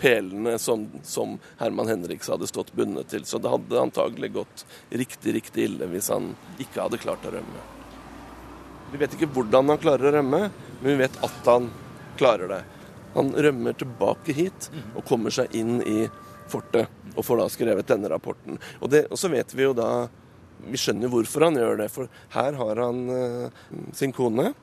pelene 0.00 0.56
som, 0.58 0.86
som, 1.02 1.38
Herman 1.60 1.88
Henriks 1.88 2.28
hadde 2.28 2.48
stått 2.50 2.72
bundet 2.76 3.10
til. 3.12 3.24
Så 3.24 3.40
det 3.42 3.52
hadde 3.52 3.80
antagelig 3.80 4.32
gått 4.36 4.66
riktig, 4.90 5.34
riktig 5.38 5.70
ille 5.70 5.88
hvis 5.92 6.10
han 6.12 6.34
ikke 6.62 6.84
hadde 6.84 7.00
klart 7.02 7.26
å 7.26 7.34
rømme. 7.36 7.64
Vi 8.92 9.00
vet 9.00 9.16
ikke 9.16 9.30
hvordan 9.34 9.72
han 9.72 9.82
klarer 9.82 10.10
å 10.10 10.14
rømme, 10.18 10.46
men 10.80 10.86
vi 10.92 11.00
vet 11.00 11.18
at 11.26 11.50
han 11.50 11.70
klarer 12.18 12.52
det. 12.52 12.62
Han 13.16 13.32
rømmer 13.32 13.74
tilbake 13.76 14.34
hit 14.36 14.68
og 14.94 15.04
kommer 15.08 15.32
seg 15.34 15.54
inn 15.56 15.80
i 15.82 16.04
fortet 16.52 16.92
og 17.16 17.24
får 17.24 17.40
da 17.40 17.48
skrevet 17.50 17.88
denne 17.88 18.10
rapporten. 18.12 18.60
Og, 18.80 18.90
det, 18.92 19.06
og 19.10 19.18
så 19.18 19.30
vet 19.32 19.54
vi 19.56 19.66
jo 19.66 19.74
da 19.76 20.06
Vi 20.66 20.78
skjønner 20.80 21.10
hvorfor 21.12 21.44
han 21.44 21.58
gjør 21.60 21.76
det, 21.82 21.86
for 21.92 22.08
her 22.32 22.56
har 22.56 22.78
han 22.80 23.00
uh, 23.12 23.90
sin 23.94 24.12
kone 24.16 24.54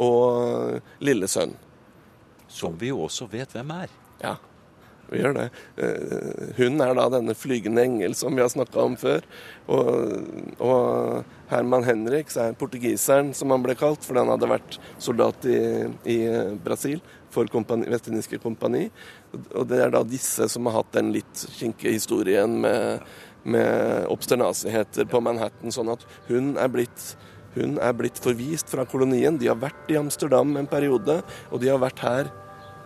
og 0.00 0.80
lille 1.04 1.28
sønn. 1.28 1.52
Som 2.48 2.76
vi 2.78 2.92
jo 2.92 3.02
også 3.06 3.28
vet 3.30 3.52
hvem 3.56 3.72
er. 3.74 3.92
Ja, 4.22 4.36
vi 5.10 5.20
gjør 5.20 5.36
det. 5.36 5.46
Eh, 5.78 6.54
hun 6.58 6.80
er 6.82 6.94
da 6.98 7.06
denne 7.14 7.34
flygende 7.38 7.84
engel 7.86 8.14
som 8.18 8.34
vi 8.34 8.42
har 8.42 8.50
snakka 8.50 8.82
om 8.82 8.96
før. 8.98 9.26
Og, 9.70 9.92
og, 10.58 11.34
Herman 11.46 11.86
Henriks 11.86 12.34
er 12.42 12.56
portugiseren, 12.58 13.30
som 13.36 13.52
han 13.54 13.62
ble 13.62 13.76
kalt, 13.78 14.02
fordi 14.02 14.24
han 14.24 14.32
hadde 14.32 14.50
vært 14.50 14.80
soldat 14.98 15.46
i, 15.46 15.60
i 16.10 16.18
Brasil 16.64 16.98
for 17.30 17.46
kompani, 17.52 17.86
Vestindiske 17.92 18.40
kompani. 18.42 18.88
Og 19.52 19.68
det 19.70 19.78
er 19.84 19.94
da 19.94 20.02
disse 20.06 20.48
som 20.50 20.66
har 20.66 20.80
hatt 20.80 20.90
den 20.96 21.12
litt 21.14 21.46
kinkige 21.54 21.94
historien 21.94 22.58
med, 22.64 23.06
med 23.46 24.10
obsternasigheter 24.10 25.06
på 25.10 25.22
Manhattan, 25.22 25.74
sånn 25.74 25.94
at 25.94 26.02
hun 26.26 26.56
er 26.58 26.72
blitt 26.72 27.12
hun 27.56 27.78
er 27.82 27.96
blitt 27.96 28.20
forvist 28.22 28.70
fra 28.72 28.84
kolonien. 28.88 29.38
De 29.40 29.48
har 29.50 29.58
vært 29.60 29.90
i 29.90 29.98
Amsterdam 30.00 30.56
en 30.60 30.68
periode, 30.70 31.22
og 31.50 31.62
de 31.62 31.72
har 31.72 31.80
vært 31.82 32.04
her 32.04 32.30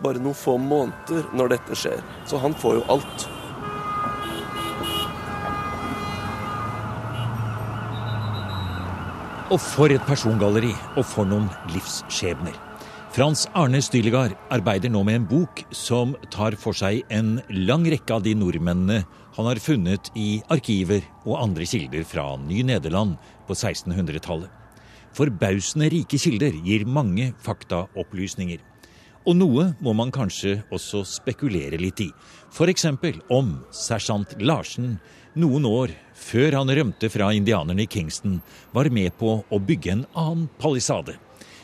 bare 0.01 0.21
noen 0.21 0.37
få 0.37 0.57
måneder 0.57 1.27
når 1.37 1.55
dette 1.57 1.77
skjer. 1.77 2.01
Så 2.25 2.41
han 2.41 2.55
får 2.57 2.79
jo 2.79 2.87
alt. 2.95 3.27
Og 9.51 9.59
for 9.59 9.91
et 9.91 10.03
persongalleri, 10.07 10.71
og 10.95 11.03
for 11.03 11.27
noen 11.27 11.49
livsskjebner. 11.73 12.55
Frans 13.11 13.43
Arne 13.59 13.81
Stylegard 13.83 14.37
arbeider 14.55 14.87
nå 14.87 15.01
med 15.03 15.17
en 15.17 15.25
bok 15.27 15.65
som 15.75 16.13
tar 16.31 16.55
for 16.55 16.71
seg 16.71 17.01
en 17.11 17.41
lang 17.51 17.83
rekke 17.91 18.15
av 18.15 18.23
de 18.23 18.31
nordmennene 18.39 19.01
han 19.35 19.49
har 19.49 19.59
funnet 19.59 20.07
i 20.15 20.39
arkiver 20.47 21.03
og 21.25 21.41
andre 21.41 21.67
kilder 21.67 22.07
fra 22.07 22.29
Ny-Nederland 22.39 23.19
på 23.49 23.57
1600-tallet. 23.57 24.60
Forbausende 25.17 25.89
rike 25.91 26.19
kilder 26.21 26.55
gir 26.65 26.85
mange 26.87 27.31
faktaopplysninger. 27.43 28.61
Og 29.27 29.35
noe 29.37 29.67
må 29.83 29.93
man 29.93 30.09
kanskje 30.13 30.61
også 30.73 31.03
spekulere 31.05 31.77
litt 31.77 31.99
i. 32.01 32.07
F.eks. 32.51 32.87
om 33.29 33.51
sersjant 33.75 34.33
Larsen 34.41 34.95
noen 35.37 35.67
år 35.67 35.93
før 36.17 36.57
han 36.59 36.71
rømte 36.73 37.09
fra 37.11 37.29
indianerne 37.35 37.85
i 37.85 37.89
Kingston, 37.91 38.39
var 38.73 38.89
med 38.89 39.13
på 39.19 39.41
å 39.47 39.59
bygge 39.59 39.93
en 39.93 40.07
annen 40.13 40.47
palisade. 40.59 41.17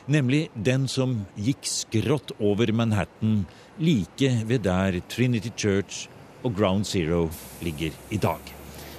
Nemlig 0.07 0.47
den 0.53 0.87
som 0.87 1.17
gikk 1.35 1.67
skrått 1.67 2.31
over 2.39 2.71
Manhattan, 2.71 3.41
like 3.79 4.29
ved 4.47 4.63
der 4.67 5.01
Trinity 5.11 5.51
Church 5.55 6.07
og 6.43 6.55
Ground 6.55 6.87
Zero 6.87 7.27
ligger 7.65 7.91
i 8.09 8.21
dag. 8.21 8.39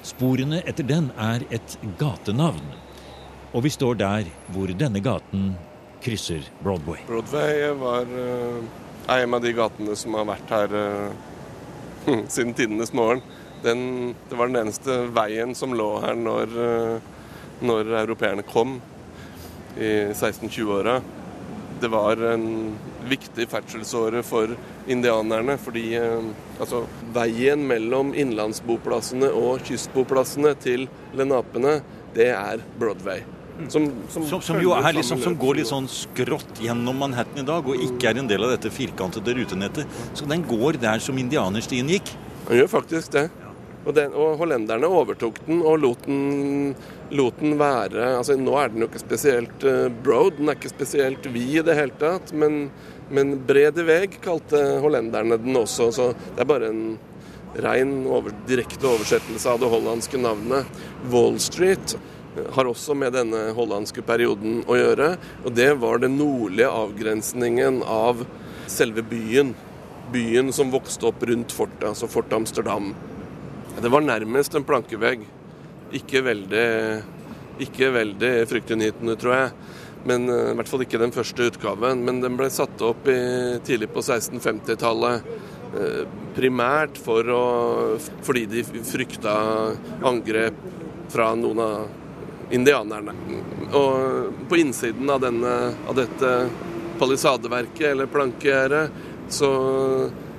Sporene 0.04 0.60
etter 0.68 0.84
den 0.84 1.08
er 1.16 1.44
et 1.54 1.78
gatenavn. 2.00 2.87
Og 3.56 3.64
vi 3.64 3.70
står 3.72 3.96
der 3.96 4.28
hvor 4.52 4.68
denne 4.76 5.00
gaten 5.00 5.54
krysser 6.04 6.44
Broadway. 6.60 7.00
Broadway 7.08 7.70
var 7.80 8.10
uh, 8.12 8.60
en 9.14 9.34
av 9.34 9.42
de 9.42 9.52
gatene 9.56 9.94
som 9.96 10.16
har 10.18 10.26
vært 10.28 10.52
her 10.52 10.74
uh, 10.76 12.18
siden 12.34 12.52
tidenes 12.54 12.92
morgen. 12.92 13.22
Den, 13.64 14.12
det 14.28 14.36
var 14.38 14.50
den 14.50 14.60
eneste 14.60 14.98
veien 15.16 15.56
som 15.58 15.72
lå 15.74 15.88
her 16.04 16.18
når, 16.18 16.52
uh, 16.52 17.38
når 17.64 17.94
europeerne 18.02 18.44
kom 18.46 18.76
i 19.78 20.12
1620-åra. 20.12 20.98
Det 21.80 21.88
var 21.88 22.20
en 22.34 22.76
viktig 23.08 23.46
ferdselsåre 23.48 24.20
for 24.26 24.52
indianerne, 24.90 25.54
fordi 25.62 25.92
altså, 25.94 26.82
veien 27.14 27.62
mellom 27.70 28.10
innlandsboplassene 28.18 29.30
og 29.30 29.62
kystboplassene 29.68 30.56
til 30.58 30.88
lenapene, 31.16 31.78
det 32.18 32.32
er 32.34 32.66
Broadway. 32.80 33.22
Som, 33.66 33.88
som, 34.08 34.22
som, 34.28 34.42
som 34.44 34.60
jo 34.62 34.70
er 34.76 34.92
liksom, 34.94 35.18
som 35.18 35.34
går 35.38 35.58
litt 35.58 35.68
sånn 35.70 35.88
skrått 35.90 36.60
gjennom 36.62 37.00
Manhattan 37.02 37.42
i 37.42 37.46
dag, 37.46 37.66
og 37.66 37.82
ikke 37.88 38.12
er 38.12 38.20
en 38.22 38.30
del 38.30 38.46
av 38.46 38.54
dette 38.54 38.70
firkantede 38.70 39.34
rutenettet. 39.34 39.98
Så 40.14 40.28
den 40.30 40.46
går 40.46 40.78
der 40.78 41.02
som 41.02 41.18
indianerstien 41.18 41.90
gikk. 41.90 42.12
Den 42.46 42.62
gjør 42.62 42.70
faktisk 42.78 43.16
det. 43.16 43.26
Og, 43.84 43.94
den, 43.96 44.12
og, 44.12 44.36
hollenderne 44.40 44.88
overtok 44.92 45.38
den 45.46 45.62
og 45.64 45.78
lot 45.80 46.06
den, 46.06 46.74
lot 47.14 47.38
den, 47.40 47.54
være 47.60 48.10
altså 48.18 48.36
Nå 48.36 48.56
er 48.60 48.72
den 48.72 48.84
jo 48.84 48.88
ikke 48.90 49.00
spesielt 49.00 49.64
uh, 49.64 49.86
broad, 49.88 50.36
den 50.36 50.50
er 50.50 50.58
ikke 50.58 50.74
spesielt 50.74 51.28
vid 51.32 51.62
i 51.62 51.64
det 51.64 51.76
hele 51.78 51.96
tatt, 52.00 52.34
men, 52.36 52.66
men 53.14 53.38
bred 53.48 53.80
i 53.80 53.86
vei 53.88 54.02
kalte 54.18 54.60
hollenderne 54.84 55.38
den 55.40 55.56
også. 55.56 55.88
Så 55.94 56.10
det 56.34 56.44
er 56.44 56.50
bare 56.50 56.68
en 56.68 56.82
rein 57.64 58.02
over, 58.06 58.34
direkte 58.46 58.86
oversettelse 58.90 59.48
av 59.50 59.62
det 59.62 59.72
hollandske 59.72 60.20
navnet. 60.20 60.68
Wall 61.08 61.40
Street 61.42 61.96
har 62.54 62.68
også 62.70 62.96
med 62.98 63.14
denne 63.16 63.48
hollandske 63.56 64.02
perioden 64.06 64.62
å 64.68 64.76
gjøre. 64.78 65.12
Og 65.44 65.54
det 65.56 65.70
var 65.82 66.02
den 66.02 66.18
nordlige 66.20 66.70
avgrensningen 66.70 67.82
av 67.82 68.24
selve 68.70 69.04
byen. 69.06 69.54
Byen 70.12 70.52
som 70.56 70.72
vokste 70.72 71.10
opp 71.10 71.24
rundt 71.28 71.52
fortet, 71.52 71.84
altså 71.90 72.08
Fort 72.08 72.32
Amsterdam. 72.32 72.94
Det 73.78 73.90
var 73.92 74.04
nærmest 74.04 74.56
en 74.56 74.66
plankevegg. 74.66 75.26
Ikke 75.94 76.22
veldig, 76.24 76.70
ikke 77.64 77.92
veldig 77.94 78.32
fryktinngytende, 78.50 79.16
tror 79.20 79.36
jeg. 79.36 79.52
Men 80.08 80.28
uh, 80.30 80.50
I 80.52 80.56
hvert 80.58 80.70
fall 80.70 80.84
ikke 80.84 81.00
den 81.02 81.14
første 81.14 81.50
utgaven. 81.50 82.02
Men 82.06 82.22
den 82.24 82.38
ble 82.38 82.48
satt 82.52 82.82
opp 82.84 83.08
i, 83.10 83.18
tidlig 83.66 83.90
på 83.94 84.02
1650-tallet. 84.04 85.28
Uh, 85.68 86.02
primært 86.36 86.98
for 87.02 87.28
å, 87.34 87.44
fordi 88.24 88.46
de 88.48 88.64
frykta 88.64 89.36
angrep 90.08 90.58
fra 91.12 91.32
noen 91.36 91.64
av 91.64 92.07
indianerne. 92.50 93.14
Og 93.76 94.48
på 94.48 94.60
innsiden 94.60 95.10
av, 95.10 95.20
denne, 95.20 95.54
av 95.88 95.96
dette 95.98 96.32
palisadeverket, 96.98 97.86
eller 97.90 98.06
plankegjerdet, 98.06 98.90
så, 99.28 99.50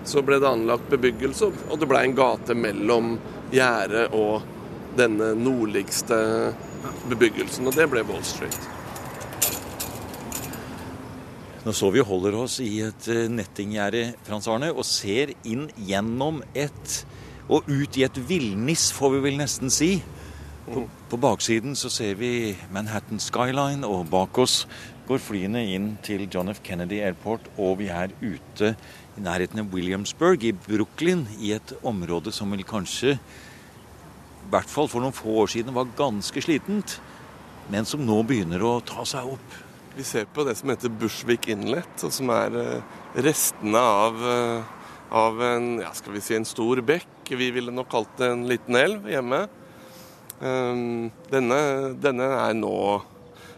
så, 0.04 0.24
ble 0.26 0.40
det 0.42 0.50
anlagt 0.50 0.90
bebyggelse, 0.90 1.52
og 1.70 1.78
det 1.80 1.90
ble 1.90 2.02
en 2.04 2.18
gate 2.18 2.58
mellom 2.58 3.14
gjerdet 3.54 4.10
og 4.18 4.42
denne 4.98 5.32
nordligste 5.38 6.18
bebyggelsen, 7.10 7.70
og 7.70 7.78
det 7.78 7.88
ble 7.92 8.04
Wall 8.10 8.26
Street. 8.26 8.60
Nå 11.66 11.74
så 11.76 11.90
vi 11.92 12.02
holder 12.02 12.38
oss 12.40 12.58
i 12.64 12.80
et 12.88 13.08
eh, 13.12 13.28
nettinggjerde, 13.30 14.14
Frans 14.26 14.48
Arne, 14.50 14.72
og 14.72 14.88
ser 14.88 15.36
inn 15.44 15.68
gjennom 15.76 16.42
et 16.58 17.02
Og 17.50 17.66
ut 17.66 17.96
i 17.98 18.04
et 18.06 18.18
villnis, 18.30 18.92
får 18.94 19.10
vi 19.16 19.20
vel 19.24 19.38
nesten 19.40 19.72
si. 19.74 19.96
På, 20.70 20.84
på, 21.10 21.18
baksiden 21.18 21.74
så 21.76 21.90
ser 21.90 22.14
vi 22.20 22.54
Manhattan 22.70 23.18
Skyline, 23.18 23.88
og 23.88 24.12
bak 24.12 24.38
oss 24.38 24.68
går 25.08 25.22
flyene 25.24 25.64
inn 25.74 25.96
til 26.06 26.28
John 26.30 26.52
F. 26.54 26.60
Kennedy 26.62 27.00
Airport, 27.02 27.48
og 27.58 27.80
vi 27.80 27.88
er 27.90 28.14
ute 28.22 28.76
i 29.18 29.24
nærheten 29.26 29.64
av 29.64 29.74
Williamsburg 29.74 30.46
i 30.46 30.54
Brooklyn, 30.54 31.26
i 31.42 31.56
et 31.58 31.74
område 31.82 32.34
som 32.36 32.54
vel 32.54 32.62
kanskje, 32.70 33.16
i 33.18 34.52
hvert 34.54 34.70
fall 34.70 34.92
for 34.92 35.02
noen 35.02 35.16
få 35.16 35.40
år 35.42 35.50
siden, 35.56 35.74
var 35.74 35.90
ganske 35.98 36.46
slitent, 36.46 37.00
men 37.74 37.90
som 37.90 38.06
nå 38.06 38.22
begynner 38.30 38.62
å 38.62 38.78
ta 38.86 39.08
seg 39.10 39.34
opp. 39.34 39.60
Vi 39.98 40.06
ser 40.06 40.30
på 40.30 40.46
det 40.46 40.54
som 40.60 40.70
heter 40.70 40.94
Bushwick 40.94 41.50
Inlet, 41.50 42.06
og 42.06 42.14
som 42.14 42.30
er 42.34 42.60
eh, 42.62 42.98
restene 43.26 43.82
av, 44.06 44.22
eh, 44.22 44.76
av 45.18 45.42
en, 45.50 45.72
ja, 45.82 45.90
skal 45.98 46.14
vi 46.14 46.22
si 46.24 46.38
en 46.38 46.46
stor 46.46 46.82
bekk. 46.86 47.10
Vi 47.30 47.50
ville 47.54 47.74
nok 47.74 47.90
kalt 47.90 48.14
det 48.22 48.30
en 48.30 48.46
liten 48.50 48.78
elv 48.78 49.10
hjemme. 49.10 49.48
Ehm, 50.40 51.10
denne, 51.32 51.60
denne 52.00 52.28
er 52.38 52.56
nå 52.56 52.76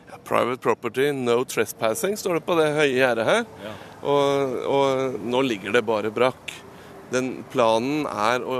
ja, 0.09 0.17
private 0.25 0.61
property, 0.63 1.11
no 1.13 1.41
trespassing, 1.45 2.17
står 2.17 2.39
det 2.39 2.45
på 2.47 2.57
det 2.57 2.71
høye 2.77 2.95
gjerdet 2.95 3.27
her. 3.27 3.45
Ja. 3.65 3.75
Og, 4.01 4.57
og, 4.65 5.19
nå 5.21 5.43
ligger 5.45 5.77
det 5.77 5.85
bare 5.85 6.13
brakk. 6.13 6.53
Den 7.11 7.41
planen 7.51 8.07
er 8.09 8.41
å 8.41 8.59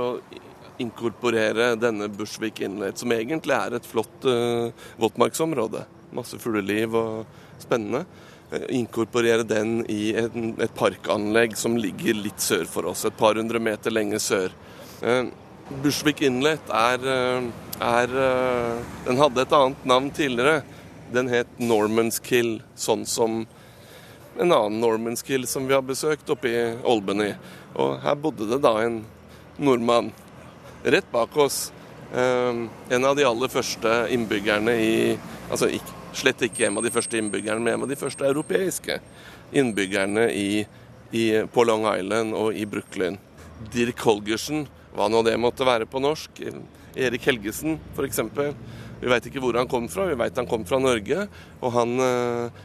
inkorporere 0.82 1.72
denne 1.78 2.08
Bushwick 2.12 2.62
Inlet, 2.62 3.00
som 3.00 3.12
egentlig 3.14 3.54
er 3.56 3.76
et 3.76 3.86
flott 3.86 4.26
uh, 4.28 4.70
våtmarksområde. 5.02 5.84
Masse 6.14 6.38
fugleliv 6.42 6.94
og 6.98 7.58
spennende. 7.62 8.04
Uh, 8.52 8.66
inkorporere 8.76 9.46
den 9.46 9.80
i 9.90 10.12
en, 10.20 10.52
et 10.62 10.74
parkanlegg 10.78 11.56
som 11.58 11.78
ligger 11.80 12.18
litt 12.18 12.42
sør 12.42 12.66
for 12.70 12.92
oss, 12.92 13.06
et 13.08 13.18
par 13.18 13.40
hundre 13.40 13.62
meter 13.62 13.94
lenger 13.94 14.22
sør. 14.22 14.56
Eh, 15.02 15.24
Bushwick 15.82 16.22
Inlet 16.26 16.70
er, 16.70 17.06
eh, 17.06 17.42
er 17.80 18.06
Den 19.06 19.16
hadde 19.16 19.42
et 19.42 19.52
annet 19.52 19.84
navn 19.84 20.10
tidligere. 20.10 20.62
Den 21.12 21.28
het 21.28 21.46
Normans 21.58 22.18
Kill, 22.18 22.62
sånn 22.76 23.06
som 23.06 23.46
en 24.38 24.52
annen 24.52 24.80
Normans 24.80 25.22
Kill 25.22 25.46
som 25.46 25.66
vi 25.68 25.74
har 25.74 25.82
besøkt 25.82 26.30
oppe 26.30 26.48
i 26.48 26.76
Albany. 26.84 27.34
Og 27.76 28.00
her 28.00 28.14
bodde 28.14 28.48
det 28.48 28.62
da 28.62 28.78
en 28.80 29.04
nordmann 29.58 30.12
rett 30.84 31.10
bak 31.12 31.36
oss. 31.36 31.70
En 32.12 33.04
av 33.04 33.16
de 33.16 33.24
aller 33.24 33.48
første 33.48 34.08
innbyggerne 34.12 34.72
i 34.76 35.18
Altså 35.52 35.68
slett 36.16 36.42
ikke 36.46 36.66
en 36.68 36.78
av 36.80 36.84
de 36.84 36.92
første 36.92 37.18
innbyggerne, 37.18 37.60
men 37.60 37.74
en 37.74 37.84
av 37.84 37.90
de 37.90 37.98
første 37.98 38.24
europeiske 38.24 38.98
innbyggerne 39.56 40.28
i, 40.32 40.62
i, 41.12 41.24
på 41.52 41.64
Long 41.68 41.84
Island 41.90 42.36
og 42.36 42.56
i 42.56 42.64
Brooklyn. 42.68 43.18
Dirk 43.72 44.00
Holgersen, 44.06 44.64
hva 44.96 45.08
nå 45.10 45.22
det 45.26 45.38
måtte 45.40 45.66
være 45.66 45.88
på 45.88 46.02
norsk. 46.02 46.42
Erik 46.92 47.26
Helgesen, 47.28 47.78
f.eks. 47.96 48.20
Vi 49.02 49.10
veit 49.10 49.26
ikke 49.26 49.42
hvor 49.42 49.56
han 49.58 49.70
kom 49.70 49.88
fra, 49.90 50.06
vi 50.10 50.18
veit 50.18 50.36
han 50.38 50.48
kom 50.48 50.66
fra 50.68 50.78
Norge. 50.82 51.26
Og 51.62 51.74
han 51.74 51.96
uh, 51.98 52.64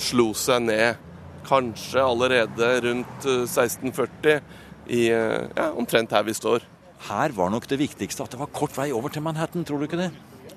slo 0.00 0.32
seg 0.36 0.66
ned 0.66 1.10
kanskje 1.44 2.02
allerede 2.02 2.70
rundt 2.86 3.26
1640, 3.28 4.30
eh, 4.32 4.62
i, 4.84 5.06
uh, 5.12 5.44
ja, 5.54 5.70
omtrent 5.76 6.12
her 6.12 6.26
vi 6.26 6.36
står. 6.36 6.64
Her 7.04 7.34
var 7.36 7.50
nok 7.52 7.66
det 7.68 7.80
viktigste 7.80 8.24
at 8.24 8.32
det 8.32 8.40
var 8.40 8.52
kort 8.52 8.76
vei 8.76 8.88
over 8.96 9.12
til 9.12 9.24
Manhattan, 9.24 9.64
tror 9.64 9.80
du 9.80 9.88
ikke 9.88 10.00
det? 10.00 10.10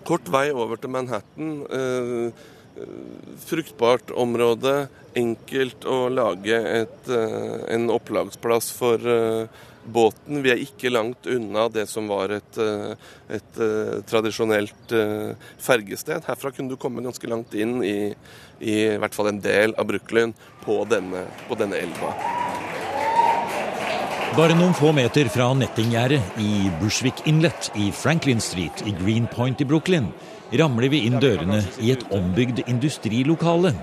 Kort 0.07 0.29
vei 0.31 0.47
over 0.55 0.79
til 0.79 0.91
Manhattan. 0.93 1.57
Eh, 1.67 2.45
fruktbart 3.45 4.11
område. 4.11 4.87
Enkelt 5.17 5.85
å 5.89 6.07
lage 6.13 6.57
et, 6.81 7.09
eh, 7.09 7.73
en 7.73 7.89
opplagsplass 7.89 8.69
for 8.75 9.01
eh, 9.01 9.47
båten. 9.87 10.41
Vi 10.43 10.51
er 10.51 10.61
ikke 10.61 10.91
langt 10.91 11.25
unna 11.31 11.67
det 11.69 11.87
som 11.89 12.09
var 12.11 12.33
et, 12.35 12.57
et 13.31 13.59
tradisjonelt 14.11 14.91
fergested. 15.63 16.27
Herfra 16.27 16.51
kunne 16.51 16.75
du 16.75 16.75
komme 16.75 17.05
ganske 17.05 17.31
langt 17.31 17.55
inn 17.55 17.79
i, 17.79 18.11
i, 18.59 18.75
i 18.83 18.97
hvert 18.99 19.15
fall 19.15 19.31
en 19.31 19.39
del 19.39 19.71
av 19.79 19.87
Brooklyn 19.87 20.35
på 20.65 20.81
denne, 20.91 21.23
på 21.47 21.55
denne 21.55 21.79
elva. 21.79 22.11
Bare 24.35 24.53
noen 24.53 24.75
få 24.75 24.91
meter 24.93 25.31
fra 25.33 25.47
nettinggjerdet 25.55 26.35
i 26.43 26.67
Bushwick 26.81 27.23
Inlet 27.31 27.71
i 27.79 27.87
Franklin 27.95 28.43
Street 28.43 28.83
i 28.85 28.91
Greenpoint 28.99 29.63
i 29.63 29.65
Brooklyn 29.65 30.11
ramler 30.55 30.89
vi 30.91 31.03
inn 31.07 31.19
dørene 31.19 31.60
i 31.83 31.91
et 31.91 32.05
ombygd 32.13 32.63
industrilokale. 32.67 33.73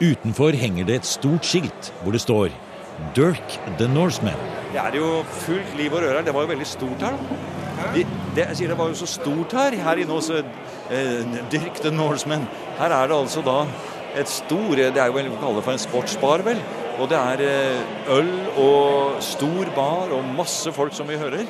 Utenfor 0.00 0.56
henger 0.56 0.88
det 0.88 1.00
et 1.00 1.08
stort 1.08 1.44
skilt 1.44 1.92
hvor 2.00 2.16
det 2.16 2.22
står 2.24 2.48
'Dirk 3.14 3.58
the 3.78 3.88
Norseman'. 3.88 4.40
Det 4.72 4.80
er 4.80 4.96
jo 4.96 5.22
fullt 5.24 5.76
liv 5.76 5.92
og 5.92 6.02
røre 6.02 6.16
her. 6.16 6.24
Det 6.24 6.34
var 6.34 6.40
jo 6.40 6.52
veldig 6.52 6.66
stort 6.66 7.00
her. 7.00 7.16
De, 7.94 8.04
det, 8.36 8.44
jeg 8.48 8.56
sier 8.56 8.68
det 8.68 8.78
var 8.78 8.88
jo 8.88 8.94
så 8.94 9.06
stort 9.06 9.52
her. 9.52 9.76
Her 9.76 9.96
inne 9.96 10.12
hos 10.12 10.30
eh, 10.30 11.24
Dirk 11.50 11.80
the 11.82 11.90
Norseman. 11.90 12.46
Her 12.78 12.92
er 12.92 13.08
det 13.08 13.16
altså 13.16 13.42
da 13.44 13.64
et 14.16 14.28
stor 14.28 14.74
Det 14.76 14.96
er 14.96 15.06
jo 15.06 15.16
vel 15.16 15.30
å 15.30 15.40
kalle 15.40 15.60
det 15.60 15.64
for 15.64 15.72
en 15.72 15.78
sportsbar, 15.78 16.44
vel. 16.44 16.60
Og 17.00 17.08
det 17.08 17.18
er 17.18 17.42
eh, 17.46 18.14
øl 18.16 18.30
og 18.60 19.20
stor 19.24 19.72
bar 19.76 20.12
og 20.12 20.32
masse 20.36 20.72
folk 20.72 20.94
som 20.94 21.08
vi 21.08 21.18
hører. 21.20 21.46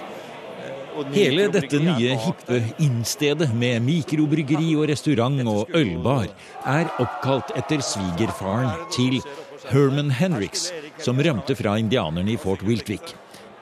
Hele 1.15 1.49
dette 1.53 1.79
nye 1.81 2.17
hippe 2.21 2.59
innstedet 2.83 3.51
med 3.57 3.81
mikrobryggeri 3.87 4.75
og 4.77 4.89
restaurant 4.91 5.41
og 5.49 5.73
ølbar 5.77 6.29
er 6.69 6.91
oppkalt 7.03 7.55
etter 7.59 7.83
svigerfaren 7.85 8.87
til 8.95 9.21
Herman 9.71 10.13
Henriks, 10.17 10.71
som 11.01 11.21
rømte 11.21 11.57
fra 11.59 11.77
indianerne 11.81 12.35
i 12.35 12.39
Fort 12.41 12.65
Wiltwick. 12.67 13.15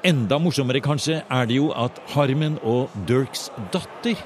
Enda 0.06 0.38
morsommere 0.38 0.82
kanskje 0.82 1.22
er 1.26 1.48
det 1.50 1.56
jo 1.58 1.72
at 1.74 1.98
Harmen 2.12 2.58
og 2.62 2.92
Dirks 3.08 3.48
datter 3.74 4.20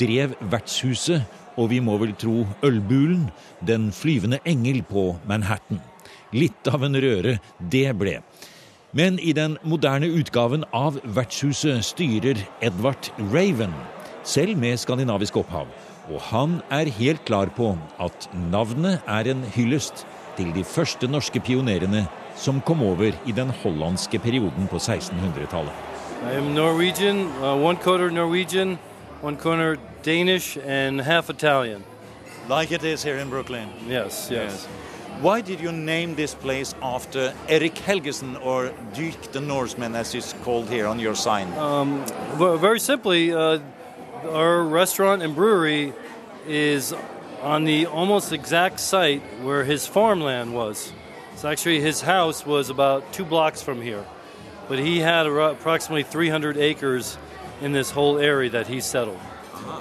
drev 0.00 0.34
vertshuset, 0.52 1.24
og 1.56 1.70
vi 1.70 1.80
må 1.80 1.96
vel 2.02 2.12
tro 2.18 2.42
ølbulen, 2.66 3.30
Den 3.64 3.90
flyvende 3.92 4.40
engel 4.44 4.82
på 4.84 5.14
Manhattan. 5.24 5.80
Litt 6.34 6.68
av 6.68 6.82
en 6.84 6.98
røre 6.98 7.38
det 7.58 7.88
ble. 7.96 8.18
Men 8.94 9.18
i 9.18 9.32
den 9.34 9.56
moderne 9.66 10.06
utgaven 10.06 10.62
av 10.70 11.00
Vertshuset 11.16 11.82
styrer 11.82 12.38
Edvard 12.62 13.08
Raven, 13.32 13.72
selv 14.22 14.54
med 14.54 14.78
skandinavisk 14.78 15.40
opphav. 15.40 15.66
Og 16.14 16.20
han 16.28 16.60
er 16.70 16.92
helt 16.94 17.24
klar 17.26 17.50
på 17.56 17.72
at 17.98 18.28
navnet 18.52 19.02
er 19.10 19.26
en 19.32 19.42
hyllest 19.56 20.04
til 20.38 20.52
de 20.54 20.62
første 20.62 21.10
norske 21.10 21.42
pionerene 21.42 22.04
som 22.38 22.62
kom 22.62 22.86
over 22.86 23.10
i 23.26 23.34
den 23.34 23.50
hollandske 23.64 24.22
perioden 24.22 24.70
på 24.70 24.78
1600-tallet. 24.78 25.74
I 26.30 26.38
am 26.38 26.54
Norwegian, 26.54 27.26
uh, 27.42 27.58
one 27.58 27.76
quarter 27.76 28.10
Norwegian, 28.10 28.78
one 29.22 29.36
corner 29.36 29.76
Danish 30.04 30.56
and 30.66 31.00
half 31.00 31.30
Italian. 31.30 31.82
Like 32.48 32.70
it 32.70 32.84
is 32.84 33.02
here 33.02 33.18
in 33.18 33.28
Brooklyn. 33.28 33.68
Yes, 33.88 34.30
yes. 34.30 34.30
yes. 34.30 34.68
Why 35.20 35.40
did 35.40 35.60
you 35.60 35.72
name 35.72 36.16
this 36.16 36.34
place 36.34 36.74
after 36.82 37.32
Erik 37.48 37.76
Helgesen 37.76 38.44
or 38.44 38.72
Dirk 38.94 39.32
the 39.32 39.40
Norseman, 39.40 39.94
as 39.94 40.14
it's 40.14 40.32
called 40.42 40.68
here 40.68 40.86
on 40.86 40.98
your 40.98 41.14
sign? 41.14 41.52
Um, 41.54 42.04
very 42.36 42.80
simply, 42.80 43.32
uh, 43.32 43.60
our 44.28 44.62
restaurant 44.62 45.22
and 45.22 45.34
brewery 45.34 45.92
is 46.46 46.92
on 47.42 47.64
the 47.64 47.86
almost 47.86 48.32
exact 48.32 48.80
site 48.80 49.22
where 49.42 49.64
his 49.64 49.86
farmland 49.86 50.52
was. 50.52 50.92
So 51.36 51.48
actually, 51.48 51.80
his 51.80 52.00
house 52.00 52.44
was 52.44 52.68
about 52.68 53.12
two 53.12 53.24
blocks 53.24 53.62
from 53.62 53.80
here, 53.80 54.04
but 54.68 54.78
he 54.78 54.98
had 54.98 55.26
approximately 55.26 56.02
300 56.02 56.56
acres 56.56 57.16
in 57.60 57.72
this 57.72 57.90
whole 57.90 58.18
area 58.18 58.50
that 58.50 58.66
he 58.66 58.80
settled. 58.80 59.20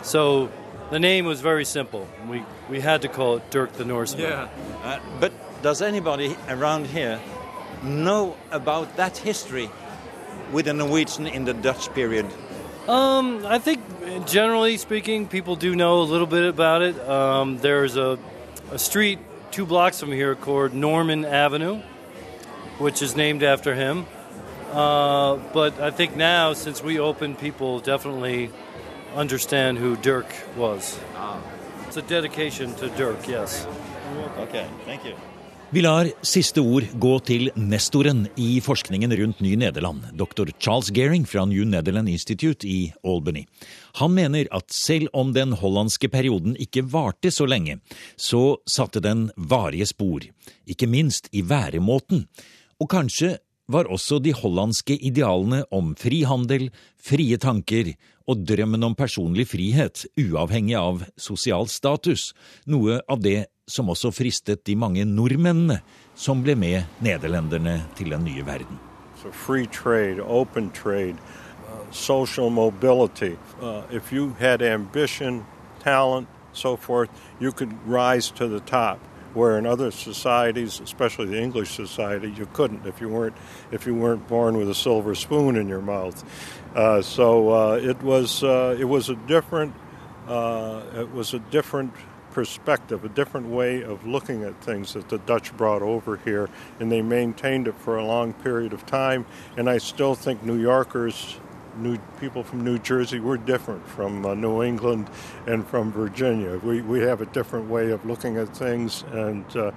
So 0.03 0.51
the 0.93 0.99
name 0.99 1.25
was 1.25 1.41
very 1.41 1.65
simple. 1.65 2.07
We 2.29 2.43
we 2.69 2.79
had 2.79 3.01
to 3.01 3.07
call 3.07 3.37
it 3.37 3.49
Dirk 3.49 3.73
the 3.73 3.83
Norseman. 3.83 4.29
Yeah. 4.29 4.47
Uh, 4.83 4.99
but 5.19 5.31
does 5.63 5.81
anybody 5.81 6.37
around 6.47 6.85
here 6.85 7.19
know 7.81 8.35
about 8.51 8.95
that 8.97 9.17
history 9.17 9.71
with 10.51 10.65
the 10.65 10.73
Norwegian 10.73 11.25
in 11.25 11.45
the 11.45 11.53
Dutch 11.53 11.91
period? 11.95 12.27
Um, 12.87 13.43
I 13.43 13.57
think 13.57 13.79
generally 14.27 14.77
speaking, 14.77 15.27
people 15.27 15.55
do 15.55 15.75
know 15.75 16.01
a 16.01 16.07
little 16.13 16.27
bit 16.27 16.43
about 16.43 16.83
it. 16.83 16.99
Um, 17.09 17.57
there's 17.57 17.97
a, 17.97 18.19
a 18.71 18.77
street 18.77 19.17
two 19.49 19.65
blocks 19.65 19.99
from 19.99 20.11
here 20.11 20.35
called 20.35 20.73
Norman 20.75 21.25
Avenue, 21.25 21.81
which 22.77 23.01
is 23.01 23.15
named 23.15 23.41
after 23.41 23.73
him. 23.73 24.05
Uh, 24.71 25.37
but 25.53 25.79
I 25.79 25.89
think 25.89 26.15
now, 26.15 26.53
since 26.53 26.83
we 26.83 26.99
opened, 26.99 27.39
people 27.39 27.79
definitely 27.79 28.51
understand 29.15 29.77
who 29.77 29.95
Dirk 29.95 30.27
was. 30.57 30.99
Ah. 31.15 31.39
It's 31.87 31.97
a 31.97 32.01
dedication 32.01 32.73
to 32.73 32.87
Dirk, 32.97 33.27
yes. 33.27 33.67
Okay, 34.39 34.65
thank 34.85 35.05
you. 35.05 35.15
Vi 35.73 35.81
lar 35.81 36.05
siste 36.21 36.61
ord 36.61 36.85
gå 37.01 37.15
til 37.25 37.47
nestoren 37.57 38.27
i 38.37 38.59
forskningen 38.61 39.15
rundt 39.17 39.39
Ny-Nederland, 39.41 40.03
dr. 40.13 40.51
Charles 40.61 40.91
Gehring 40.93 41.25
fra 41.25 41.47
New 41.49 41.65
Netherland 41.65 42.09
Institute 42.09 42.67
i 42.69 42.93
Albany. 43.01 43.47
Han 43.97 44.13
mener 44.13 44.45
at 44.53 44.69
selv 44.69 45.09
om 45.17 45.31
den 45.33 45.55
hollandske 45.57 46.11
perioden 46.13 46.53
ikke 46.61 46.85
varte 46.85 47.31
så 47.33 47.47
lenge, 47.49 47.79
så 48.15 48.59
satte 48.69 49.01
den 49.01 49.31
varige 49.33 49.89
spor, 49.89 50.21
ikke 50.69 50.85
minst 50.85 51.31
i 51.33 51.41
væremåten. 51.41 52.27
Og 52.77 52.91
kanskje 52.93 53.39
var 53.67 53.87
også 53.91 54.19
de 54.19 54.33
hollandske 54.35 54.95
idealene 54.99 55.63
om 55.71 55.93
frihandel, 55.99 56.69
frie 56.99 57.37
tanker 57.37 57.93
og 58.27 58.43
drømmen 58.47 58.83
om 58.83 58.95
personlig 58.95 59.47
frihet, 59.51 60.05
uavhengig 60.19 60.75
av 60.79 61.03
sosial 61.19 61.67
status, 61.71 62.31
noe 62.65 63.01
av 63.07 63.23
det 63.23 63.45
som 63.67 63.89
også 63.91 64.11
fristet 64.11 64.65
de 64.67 64.75
mange 64.75 65.05
nordmennene 65.07 65.79
som 66.15 66.43
ble 66.43 66.55
med 66.59 66.83
nederlenderne 67.03 67.79
til 67.97 68.11
den 68.11 68.27
nye 68.27 68.43
verden. 68.45 68.79
So 69.21 69.31
free 69.31 69.67
trade, 69.67 70.19
open 70.19 70.69
trade, 70.71 71.15
uh, 71.63 71.91
social 71.91 72.49
mobility. 72.49 73.37
Uh, 73.61 73.83
if 73.89 74.11
you 74.11 74.35
had 74.39 74.61
ambition, 74.61 75.45
talent, 75.79 76.27
so 76.51 76.75
forth, 76.75 77.09
you 77.39 77.51
could 77.51 77.73
rise 77.85 78.29
to 78.31 78.47
the 78.47 78.59
top. 78.59 78.99
Where 79.33 79.57
in 79.57 79.65
other 79.65 79.89
societies, 79.91 80.79
especially 80.79 81.27
the 81.27 81.41
English 81.41 81.71
society, 81.71 82.31
you 82.31 82.47
couldn't 82.53 82.85
if 82.85 83.01
you 83.01 83.09
weren't 83.09 83.35
if 83.71 83.85
you 83.87 83.95
weren't 83.95 84.27
born 84.27 84.57
with 84.57 84.69
a 84.69 84.75
silver 84.75 85.15
spoon 85.15 85.55
in 85.55 85.67
your 85.67 85.81
mouth. 85.81 86.23
Uh, 86.75 87.01
so 87.01 87.49
uh, 87.49 87.75
it 87.75 88.01
was 88.03 88.43
uh, 88.43 88.75
it 88.79 88.85
was 88.85 89.09
a 89.09 89.15
different 89.15 89.73
uh, 90.27 90.83
it 90.95 91.11
was 91.11 91.33
a 91.33 91.39
different 91.39 91.93
perspective, 92.33 93.05
a 93.05 93.09
different 93.09 93.47
way 93.47 93.83
of 93.83 94.05
looking 94.05 94.43
at 94.43 94.59
things 94.61 94.93
that 94.93 95.07
the 95.09 95.19
Dutch 95.19 95.55
brought 95.55 95.81
over 95.81 96.17
here, 96.17 96.49
and 96.79 96.91
they 96.91 97.01
maintained 97.01 97.67
it 97.67 97.75
for 97.75 97.97
a 97.97 98.05
long 98.05 98.33
period 98.33 98.73
of 98.73 98.85
time. 98.85 99.25
And 99.55 99.69
I 99.69 99.77
still 99.77 100.15
think 100.15 100.43
New 100.43 100.59
Yorkers, 100.59 101.39
new 101.77 101.97
people 102.19 102.43
from 102.43 102.63
New 102.63 102.77
Jersey, 102.79 103.19
we're 103.19 103.37
different 103.37 103.87
from 103.87 104.25
uh, 104.25 104.33
New 104.33 104.63
England 104.63 105.09
and 105.47 105.65
from 105.67 105.91
Virginia. 105.91 106.57
We 106.57 106.81
we 106.81 107.01
have 107.01 107.21
a 107.21 107.25
different 107.27 107.69
way 107.69 107.91
of 107.91 108.05
looking 108.05 108.37
at 108.37 108.55
things, 108.55 109.03
and 109.11 109.45
uh, 109.55 109.71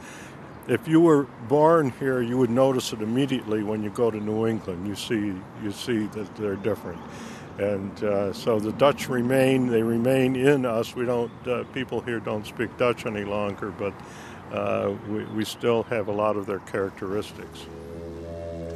if 0.68 0.88
you 0.88 1.00
were 1.00 1.24
born 1.48 1.90
here, 1.98 2.20
you 2.20 2.38
would 2.38 2.50
notice 2.50 2.92
it 2.92 3.00
immediately 3.00 3.62
when 3.62 3.82
you 3.82 3.90
go 3.90 4.10
to 4.10 4.18
New 4.18 4.46
England. 4.46 4.86
You 4.86 4.94
see 4.94 5.34
you 5.62 5.72
see 5.72 6.06
that 6.08 6.34
they're 6.36 6.56
different. 6.56 7.00
And 7.58 8.04
uh, 8.04 8.32
so 8.34 8.60
the 8.60 8.72
Dutch 8.72 9.08
remain, 9.08 9.68
they 9.68 9.82
remain 9.82 10.36
in 10.36 10.66
us. 10.66 10.94
We 10.94 11.06
don't, 11.06 11.30
uh, 11.46 11.64
people 11.72 12.02
here 12.02 12.20
don't 12.20 12.46
speak 12.46 12.76
Dutch 12.76 13.06
any 13.06 13.24
longer, 13.24 13.70
but 13.70 13.94
uh, 14.52 14.92
we, 15.08 15.24
we 15.24 15.44
still 15.44 15.82
have 15.84 16.08
a 16.08 16.12
lot 16.12 16.36
of 16.36 16.44
their 16.44 16.58
characteristics. 16.60 17.64